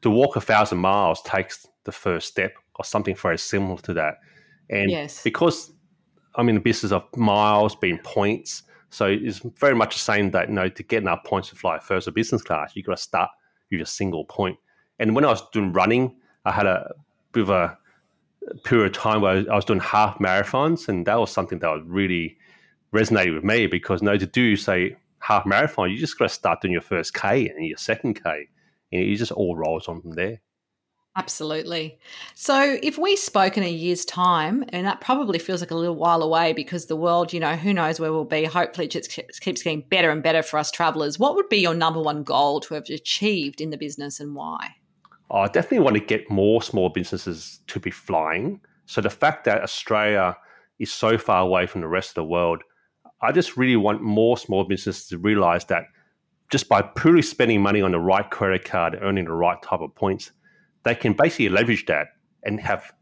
to 0.02 0.10
walk 0.10 0.36
a 0.36 0.40
thousand 0.40 0.78
miles 0.78 1.20
takes 1.22 1.66
the 1.84 1.92
first 1.92 2.28
step, 2.28 2.54
or 2.76 2.84
something 2.84 3.14
very 3.14 3.38
similar 3.38 3.78
to 3.78 3.94
that. 3.94 4.14
And 4.70 4.90
yes. 4.90 5.22
because 5.22 5.72
I'm 6.34 6.48
in 6.48 6.56
the 6.56 6.60
business 6.60 6.92
of 6.92 7.04
miles 7.16 7.76
being 7.76 7.98
points, 7.98 8.62
so 8.90 9.06
it's 9.06 9.40
very 9.58 9.74
much 9.74 9.94
the 9.94 10.00
same 10.00 10.30
that 10.30 10.48
you 10.48 10.54
know 10.54 10.68
to 10.68 10.82
get 10.82 11.02
enough 11.02 11.24
points 11.24 11.50
to 11.50 11.56
fly 11.56 11.78
first 11.78 12.08
or 12.08 12.12
business 12.12 12.42
class, 12.42 12.74
you 12.74 12.82
got 12.82 12.96
to 12.96 13.02
start 13.02 13.30
with 13.70 13.80
a 13.80 13.86
single 13.86 14.24
point. 14.24 14.56
And 14.98 15.14
when 15.14 15.24
I 15.24 15.28
was 15.28 15.42
doing 15.52 15.72
running, 15.72 16.16
I 16.44 16.52
had 16.52 16.66
a 16.66 16.94
bit 17.32 17.42
of 17.42 17.50
a 17.50 17.78
period 18.64 18.86
of 18.86 18.92
time 18.92 19.20
where 19.20 19.44
I 19.50 19.54
was 19.54 19.64
doing 19.64 19.80
half 19.80 20.18
marathons, 20.18 20.88
and 20.88 21.06
that 21.06 21.18
was 21.18 21.30
something 21.30 21.58
that 21.58 21.68
was 21.68 21.82
really 21.84 22.36
resonated 22.94 23.34
with 23.34 23.44
me 23.44 23.66
because 23.66 24.00
you 24.00 24.06
know 24.06 24.16
to 24.16 24.26
do 24.26 24.56
say 24.56 24.96
half 25.26 25.44
marathon, 25.44 25.90
you 25.90 25.98
just 25.98 26.18
got 26.18 26.26
to 26.26 26.34
start 26.34 26.60
doing 26.60 26.72
your 26.72 26.82
first 26.82 27.14
K 27.14 27.48
and 27.48 27.66
your 27.66 27.76
second 27.76 28.22
K. 28.22 28.48
And 28.92 29.02
it 29.02 29.16
just 29.16 29.32
all 29.32 29.56
rolls 29.56 29.88
on 29.88 30.00
from 30.00 30.12
there. 30.12 30.40
Absolutely. 31.16 31.98
So, 32.34 32.78
if 32.82 32.98
we 32.98 33.16
spoke 33.16 33.56
in 33.56 33.64
a 33.64 33.70
year's 33.70 34.04
time, 34.04 34.64
and 34.68 34.86
that 34.86 35.00
probably 35.00 35.38
feels 35.38 35.62
like 35.62 35.70
a 35.70 35.74
little 35.74 35.96
while 35.96 36.22
away 36.22 36.52
because 36.52 36.86
the 36.86 36.94
world, 36.94 37.32
you 37.32 37.40
know, 37.40 37.56
who 37.56 37.72
knows 37.72 37.98
where 37.98 38.12
we'll 38.12 38.26
be. 38.26 38.44
Hopefully, 38.44 38.86
it 38.86 38.90
just 38.90 39.10
keeps 39.40 39.62
getting 39.62 39.80
better 39.88 40.10
and 40.10 40.22
better 40.22 40.42
for 40.42 40.58
us 40.58 40.70
travelers. 40.70 41.18
What 41.18 41.34
would 41.34 41.48
be 41.48 41.56
your 41.56 41.74
number 41.74 42.02
one 42.02 42.22
goal 42.22 42.60
to 42.60 42.74
have 42.74 42.84
achieved 42.90 43.62
in 43.62 43.70
the 43.70 43.78
business 43.78 44.20
and 44.20 44.34
why? 44.34 44.76
Oh, 45.30 45.40
I 45.40 45.46
definitely 45.46 45.80
want 45.80 45.96
to 45.96 46.04
get 46.04 46.30
more 46.30 46.62
small 46.62 46.90
businesses 46.90 47.60
to 47.68 47.80
be 47.80 47.90
flying. 47.90 48.60
So, 48.84 49.00
the 49.00 49.10
fact 49.10 49.46
that 49.46 49.62
Australia 49.62 50.36
is 50.78 50.92
so 50.92 51.16
far 51.16 51.40
away 51.40 51.66
from 51.66 51.80
the 51.80 51.88
rest 51.88 52.10
of 52.10 52.14
the 52.16 52.24
world 52.24 52.62
I 53.22 53.32
just 53.32 53.56
really 53.56 53.76
want 53.76 54.02
more 54.02 54.36
small 54.36 54.64
businesses 54.64 55.08
to 55.08 55.18
realize 55.18 55.64
that 55.66 55.84
just 56.50 56.68
by 56.68 56.82
purely 56.82 57.22
spending 57.22 57.60
money 57.60 57.80
on 57.80 57.92
the 57.92 57.98
right 57.98 58.28
credit 58.30 58.64
card, 58.64 58.98
earning 59.00 59.24
the 59.24 59.32
right 59.32 59.60
type 59.62 59.80
of 59.80 59.94
points, 59.94 60.30
they 60.84 60.94
can 60.94 61.12
basically 61.12 61.48
leverage 61.48 61.86
that 61.86 62.08
and 62.44 62.60
have 62.60 62.92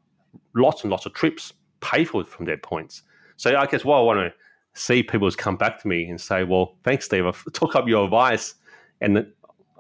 lots 0.54 0.82
and 0.82 0.90
lots 0.90 1.04
of 1.04 1.12
trips 1.12 1.52
paid 1.80 2.08
for 2.08 2.24
from 2.24 2.46
their 2.46 2.56
points. 2.56 3.02
So 3.36 3.56
I 3.56 3.66
guess 3.66 3.84
what 3.84 3.98
I 3.98 4.02
want 4.02 4.20
to 4.20 4.32
see 4.74 5.02
people 5.02 5.28
is 5.28 5.36
come 5.36 5.56
back 5.56 5.80
to 5.82 5.88
me 5.88 6.08
and 6.08 6.20
say, 6.20 6.44
well, 6.44 6.76
thanks, 6.84 7.04
Steve. 7.04 7.26
I 7.26 7.32
took 7.52 7.76
up 7.76 7.86
your 7.86 8.04
advice 8.04 8.54
and 9.00 9.26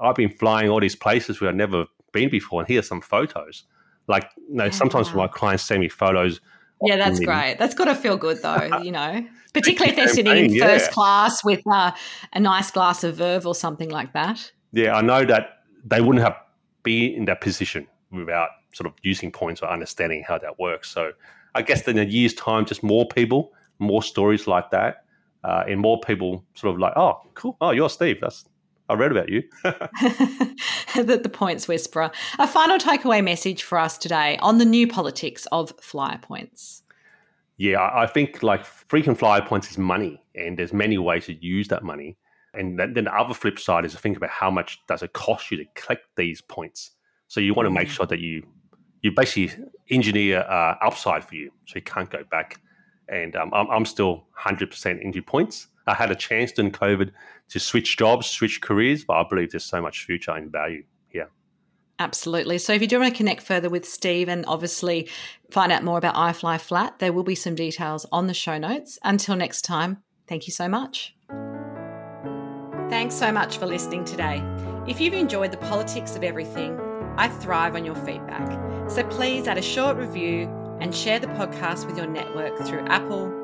I've 0.00 0.16
been 0.16 0.30
flying 0.30 0.68
all 0.68 0.80
these 0.80 0.96
places 0.96 1.40
where 1.40 1.50
I've 1.50 1.56
never 1.56 1.86
been 2.12 2.28
before. 2.28 2.60
And 2.60 2.68
here's 2.68 2.88
some 2.88 3.00
photos. 3.00 3.64
Like, 4.06 4.28
you 4.36 4.56
know, 4.56 4.64
oh, 4.64 4.70
sometimes 4.70 5.14
my 5.14 5.26
clients 5.28 5.64
send 5.64 5.80
me 5.80 5.88
photos 5.88 6.40
yeah, 6.84 6.96
that's 6.96 7.20
great. 7.20 7.56
That's 7.58 7.74
got 7.74 7.86
to 7.86 7.94
feel 7.94 8.16
good 8.16 8.42
though, 8.42 8.78
you 8.82 8.92
know, 8.92 9.26
particularly 9.52 9.90
if 9.90 9.96
they're 9.96 10.08
sitting 10.08 10.36
in 10.36 10.54
yeah. 10.54 10.66
first 10.66 10.90
class 10.90 11.44
with 11.44 11.62
uh, 11.70 11.92
a 12.32 12.40
nice 12.40 12.70
glass 12.70 13.04
of 13.04 13.16
Veuve 13.16 13.46
or 13.46 13.54
something 13.54 13.90
like 13.90 14.12
that. 14.12 14.50
Yeah, 14.72 14.94
I 14.94 15.02
know 15.02 15.24
that 15.24 15.60
they 15.84 16.00
wouldn't 16.00 16.24
have 16.24 16.36
been 16.82 17.12
in 17.12 17.24
that 17.26 17.40
position 17.40 17.86
without 18.10 18.50
sort 18.72 18.86
of 18.86 18.94
using 19.02 19.30
points 19.30 19.62
or 19.62 19.68
understanding 19.70 20.24
how 20.26 20.38
that 20.38 20.58
works. 20.58 20.90
So 20.90 21.12
I 21.54 21.62
guess 21.62 21.86
in 21.86 21.98
a 21.98 22.04
year's 22.04 22.34
time, 22.34 22.64
just 22.64 22.82
more 22.82 23.06
people, 23.06 23.52
more 23.78 24.02
stories 24.02 24.46
like 24.46 24.70
that, 24.70 25.04
uh, 25.44 25.64
and 25.68 25.80
more 25.80 26.00
people 26.00 26.44
sort 26.54 26.74
of 26.74 26.80
like, 26.80 26.94
oh, 26.96 27.20
cool. 27.34 27.56
Oh, 27.60 27.70
you're 27.70 27.90
Steve. 27.90 28.18
That's 28.20 28.44
I 28.88 28.94
read 28.94 29.12
about 29.12 29.28
you. 29.28 29.42
the, 29.62 31.20
the 31.22 31.30
points 31.30 31.66
whisperer. 31.66 32.10
A 32.38 32.46
final 32.46 32.78
takeaway 32.78 33.24
message 33.24 33.62
for 33.62 33.78
us 33.78 33.96
today 33.96 34.38
on 34.42 34.58
the 34.58 34.64
new 34.64 34.86
politics 34.86 35.46
of 35.52 35.72
flyer 35.80 36.18
points. 36.18 36.82
Yeah, 37.56 37.90
I 37.94 38.06
think 38.06 38.42
like 38.42 38.64
frequent 38.64 39.18
flyer 39.18 39.42
points 39.42 39.70
is 39.70 39.78
money, 39.78 40.22
and 40.34 40.58
there's 40.58 40.72
many 40.72 40.98
ways 40.98 41.26
to 41.26 41.34
use 41.34 41.68
that 41.68 41.84
money. 41.84 42.16
And 42.52 42.78
then 42.78 42.94
the 42.94 43.14
other 43.14 43.34
flip 43.34 43.58
side 43.58 43.84
is 43.84 43.92
to 43.92 43.98
think 43.98 44.16
about 44.16 44.30
how 44.30 44.50
much 44.50 44.80
does 44.86 45.02
it 45.02 45.12
cost 45.12 45.50
you 45.50 45.56
to 45.58 45.64
collect 45.74 46.04
these 46.16 46.40
points. 46.40 46.90
So 47.28 47.40
you 47.40 47.54
want 47.54 47.66
to 47.66 47.70
make 47.70 47.88
mm. 47.88 47.92
sure 47.92 48.06
that 48.06 48.20
you 48.20 48.42
you 49.02 49.12
basically 49.12 49.64
engineer 49.90 50.40
uh, 50.40 50.76
upside 50.80 51.24
for 51.24 51.34
you, 51.34 51.50
so 51.66 51.74
you 51.76 51.82
can't 51.82 52.10
go 52.10 52.22
back. 52.30 52.60
And 53.08 53.36
um, 53.36 53.52
I'm, 53.52 53.68
I'm 53.70 53.84
still 53.84 54.24
100% 54.40 55.02
into 55.02 55.22
points. 55.22 55.68
I 55.86 55.94
had 55.94 56.10
a 56.10 56.14
chance 56.14 56.52
during 56.52 56.72
COVID 56.72 57.10
to 57.50 57.60
switch 57.60 57.96
jobs, 57.96 58.26
switch 58.26 58.60
careers, 58.60 59.04
but 59.04 59.14
I 59.14 59.24
believe 59.28 59.50
there's 59.50 59.64
so 59.64 59.80
much 59.80 60.04
future 60.04 60.32
and 60.32 60.50
value 60.50 60.84
here. 61.08 61.28
Absolutely. 61.98 62.58
So 62.58 62.72
if 62.72 62.80
you 62.80 62.88
do 62.88 62.98
want 62.98 63.12
to 63.12 63.16
connect 63.16 63.42
further 63.42 63.68
with 63.68 63.84
Steve 63.84 64.28
and 64.28 64.44
obviously 64.46 65.08
find 65.50 65.70
out 65.70 65.84
more 65.84 65.98
about 65.98 66.14
iFlyFlat, 66.14 66.98
there 66.98 67.12
will 67.12 67.22
be 67.22 67.34
some 67.34 67.54
details 67.54 68.06
on 68.10 68.26
the 68.26 68.34
show 68.34 68.58
notes. 68.58 68.98
Until 69.04 69.36
next 69.36 69.62
time, 69.62 70.02
thank 70.26 70.46
you 70.46 70.52
so 70.52 70.68
much. 70.68 71.14
Thanks 72.90 73.14
so 73.14 73.32
much 73.32 73.58
for 73.58 73.66
listening 73.66 74.04
today. 74.04 74.42
If 74.86 75.00
you've 75.00 75.14
enjoyed 75.14 75.50
the 75.50 75.56
politics 75.58 76.16
of 76.16 76.22
everything, 76.22 76.78
I 77.16 77.28
thrive 77.28 77.74
on 77.74 77.84
your 77.84 77.94
feedback. 77.94 78.90
So 78.90 79.02
please 79.04 79.46
add 79.48 79.58
a 79.58 79.62
short 79.62 79.96
review 79.96 80.48
and 80.80 80.94
share 80.94 81.18
the 81.18 81.28
podcast 81.28 81.86
with 81.86 81.96
your 81.96 82.06
network 82.06 82.58
through 82.58 82.86
Apple, 82.86 83.43